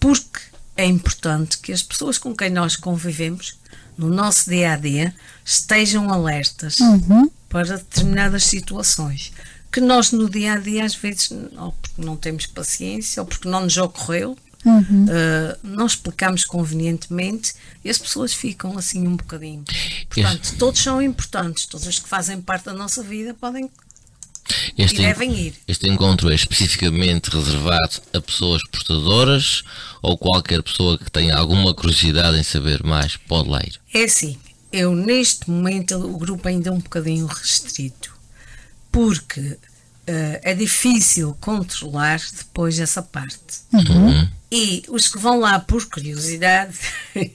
[0.00, 0.40] porque
[0.76, 3.56] é importante que as pessoas com quem nós convivemos
[3.96, 5.14] no nosso dia a dia
[5.44, 7.30] estejam alertas Uhum.
[7.48, 9.32] para determinadas situações
[9.72, 13.48] que nós no dia a dia às vezes ou porque não temos paciência ou porque
[13.48, 14.36] não nos ocorreu
[14.66, 15.04] Uhum.
[15.10, 17.52] eh, não explicamos convenientemente
[17.84, 19.62] e as pessoas ficam assim um bocadinho
[20.08, 23.70] portanto todos são importantes todos os que fazem parte da nossa vida podem
[24.76, 29.62] Este, e devem ir este encontro é especificamente reservado a pessoas portadoras
[30.02, 33.80] ou qualquer pessoa que tenha alguma curiosidade em saber mais pode lá ir.
[33.92, 34.36] É assim,
[34.72, 38.14] eu neste momento o grupo ainda é um bocadinho restrito,
[38.92, 39.56] porque
[40.06, 43.62] eh, é difícil controlar depois essa parte.
[44.50, 46.76] E os que vão lá por curiosidade,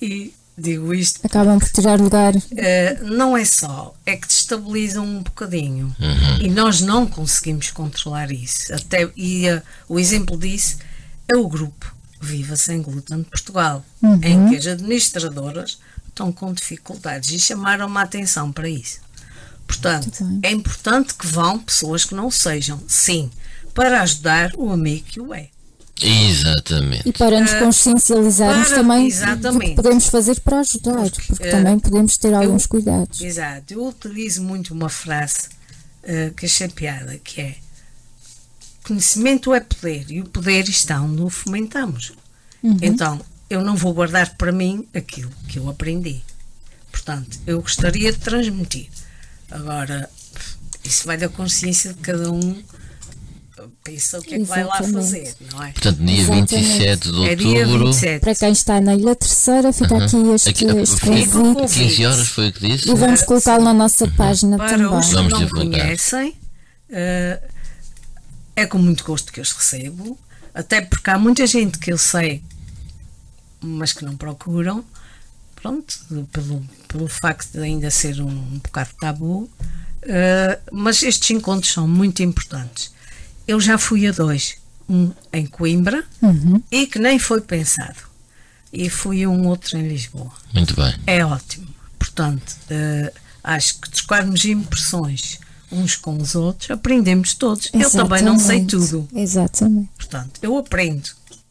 [0.00, 2.34] e digo isto, Acabam por tirar lugar.
[2.56, 5.94] eh, não é só, é que destabilizam um bocadinho.
[6.40, 8.72] E nós não conseguimos controlar isso.
[8.74, 10.76] Até, e eh, o exemplo disso
[11.32, 13.84] é o grupo Viva Sem Glúten de Portugal,
[14.22, 15.78] em que as administradoras
[16.08, 19.00] estão com dificuldades e chamaram-me a atenção para isso.
[19.66, 23.30] Portanto, é importante que vão pessoas que não sejam, sim,
[23.74, 25.48] para ajudar o amigo que o é.
[26.02, 27.08] Exatamente.
[27.08, 29.70] E para nos consciencializarmos para- também do exatamente.
[29.70, 33.20] que podemos fazer para ajudar, porque eh, também podemos ter alguns eu- cuidados.
[33.20, 33.72] Exato.
[33.74, 35.48] Eu utilizo muito uma frase
[36.02, 37.56] eh, que achei piada, que é
[38.82, 42.12] conhecimento é poder e o poder está onde o fomentamos.
[42.82, 46.22] Então, eu não vou guardar para mim aquilo que eu aprendi.
[46.90, 48.88] Portanto, eu gostaria de transmitir.
[49.50, 50.08] Agora,
[50.82, 52.62] isso vai da consciência de cada um.
[53.84, 55.72] Pensa o que é que vai lá fazer, não é?
[55.72, 56.56] Portanto, dia Exatamente.
[56.56, 57.84] 27 de É dia outubro.
[57.88, 58.20] 27.
[58.20, 62.28] Para quem está na Ilha Terceira, fica aqui este, Aqui, este foi convite 15 horas
[62.28, 62.90] foi o que disse?
[62.90, 64.86] e vamos colocá-lo na nossa página Para também.
[64.86, 65.80] os que Vamos não divulgar.
[65.82, 66.34] conhecem,
[66.88, 67.42] eh,
[68.56, 70.18] é com muito gosto que eu os recebo,
[70.54, 72.42] até porque há muita gente que eu sei,
[73.60, 74.82] mas que não procuram,
[75.56, 75.94] pronto,
[76.32, 79.46] pelo, pelo facto de ainda ser um, um bocado tabu,
[80.04, 82.93] eh, mas estes encontros são muito importantes.
[83.46, 84.56] Eu já fui a dois,
[84.88, 86.04] um em Coimbra
[86.70, 87.98] e que nem foi pensado,
[88.72, 90.94] e fui a um outro em Lisboa Muito bem.
[91.06, 91.66] é ótimo.
[91.98, 95.38] Portanto, eh, acho que trocarmos impressões
[95.72, 97.68] uns com os outros, aprendemos todos.
[97.72, 98.70] Eu também não sei Exatamente.
[98.70, 99.08] tudo.
[99.18, 99.88] Exatamente.
[99.96, 101.08] Portanto, eu aprendo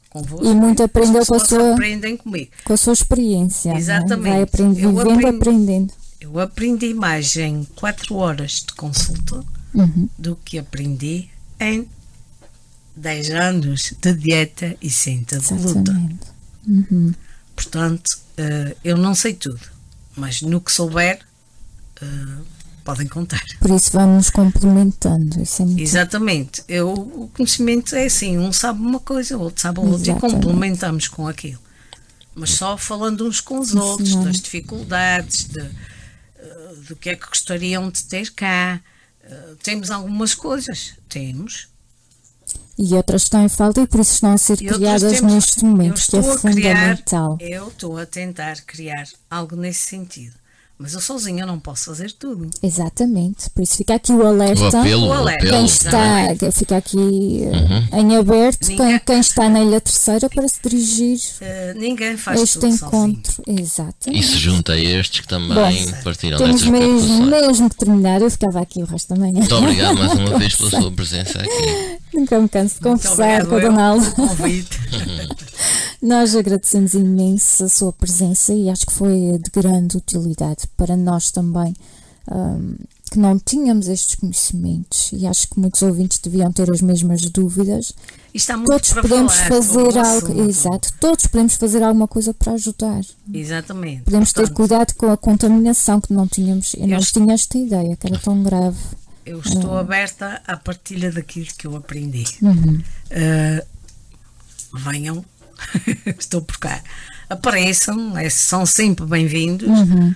[0.09, 0.45] convosco.
[0.45, 2.51] E muito aprendeu com a sua- aprendem comigo.
[2.63, 3.71] Com a sua experiência.
[3.71, 3.77] é?
[3.77, 4.29] Exatamente.
[4.33, 5.93] Vai aprendendo, Eu vivendo, aprendi- aprendendo.
[6.21, 10.07] Eu aprendi mais em 4 horas de consulta Uhum.
[10.17, 11.27] do que aprendi
[11.64, 11.88] em
[12.95, 15.36] 10 anos de dieta e de luta.
[15.36, 17.16] Exatamente.
[17.55, 19.61] Portanto, eh, eu não sei tudo,
[20.16, 21.20] mas no que souber,
[22.01, 22.05] eh,
[22.84, 23.43] podem contar.
[23.59, 25.41] Por isso vamos complementando.
[25.41, 26.64] Isso é muito Exatamente.
[26.68, 30.16] Eu, o conhecimento é assim, um sabe uma coisa, o outro sabe a outra e
[30.20, 31.61] complementamos com aquilo.
[32.36, 37.28] Mas só falando uns com os outros, das dificuldades, de, eh, do que é que
[37.28, 38.82] gostariam de ter cá.
[39.24, 41.67] Eh, temos algumas coisas, temos.
[42.78, 45.34] E outras estão em falta e por isso estão a ser E criadas temos.
[45.34, 47.38] neste momento, que é a criar, fundamental.
[47.39, 50.36] eu estou a tentar criar algo nesse sentido.
[50.78, 52.49] Mas eu sozinha não posso fazer tudo.
[52.61, 53.49] Exatamente.
[53.51, 54.61] Por isso fica aqui o alerta.
[54.63, 55.47] O apelo, O o alerta.
[55.47, 57.43] Quem está, fica aqui
[57.91, 62.17] eh, em aberto, quem, Ninguém- quem está na Ilha Terceira para se dirigir Eh, ninguém
[62.17, 62.88] faz a este tudo sozinho.
[63.07, 63.43] encontro.
[63.47, 64.19] Exatamente.
[64.19, 68.21] E se junta a estes que também Bom, partiram Temos mesmo, mesmo que terminar.
[68.21, 69.34] Eu ficava aqui o resto da manhã.
[69.39, 71.99] Muito obrigado mais uma vez pela sua presença aqui.
[72.13, 74.13] Nunca me canso de Muito obrigado com a eu Dona Alda.
[76.04, 81.32] Nós agradecemos imenso a sua presença e acho que foi de grande utilidade para nós
[81.32, 81.74] também,
[82.30, 82.76] hum,
[83.10, 87.93] que não tínhamos estes conhecimentos e acho que muitos ouvintes deviam ter as mesmas dúvidas.
[88.66, 93.01] Todos podemos fazer algo, exato, todos podemos fazer alguma coisa para ajudar.
[93.34, 94.04] Exatamente.
[94.04, 97.95] Podemos ter Portanto, cuidado com a contaminação que não tínhamos, eu não tinha esta ideia,
[97.95, 98.78] que era tão grave.
[99.26, 102.26] Eu estou aberta à partilha daquilo que eu aprendi.
[102.41, 102.82] Uhum.
[103.10, 103.74] Uh,
[104.74, 105.24] venham,
[106.20, 106.82] estou por cá.
[107.30, 109.68] Apareçam, é- são sempre bem-vindos.
[109.68, 110.16] Uhum.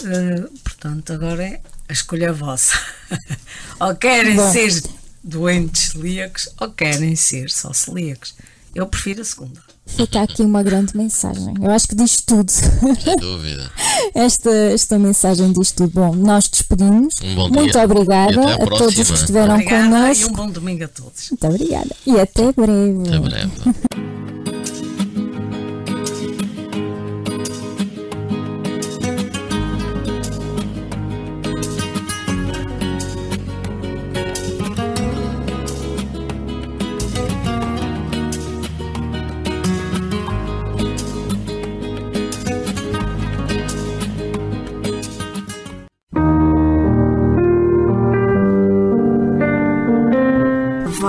[0.00, 2.78] Uh, portanto, agora é a escolha vossa.
[3.80, 4.52] ou querem Bom.
[4.52, 4.82] ser
[5.24, 8.34] doentes celíacos ou querem ser só celíacos.
[8.74, 9.60] Eu prefiro a segunda.
[9.86, 11.54] Fica aqui uma grande mensagem.
[11.60, 12.50] Eu acho que diz tudo.
[12.50, 12.68] Sem
[13.18, 13.70] dúvida.
[14.14, 15.90] Esta, esta mensagem diz tudo.
[15.94, 17.14] Bom, nós despedimos.
[17.22, 17.82] Um bom Muito dia.
[17.84, 20.28] obrigada E à a todos os que estiveram Obrigada e connosco.
[20.30, 21.30] um bom domingo a todos.
[21.30, 21.96] Muito obrigada.
[22.06, 23.08] E até breve.
[23.08, 24.47] Até breve.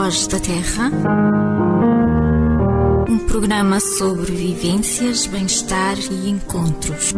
[0.10, 0.90] Voz da Terra.
[3.08, 7.14] Um programa sobre vivências, bem-estar e encontros.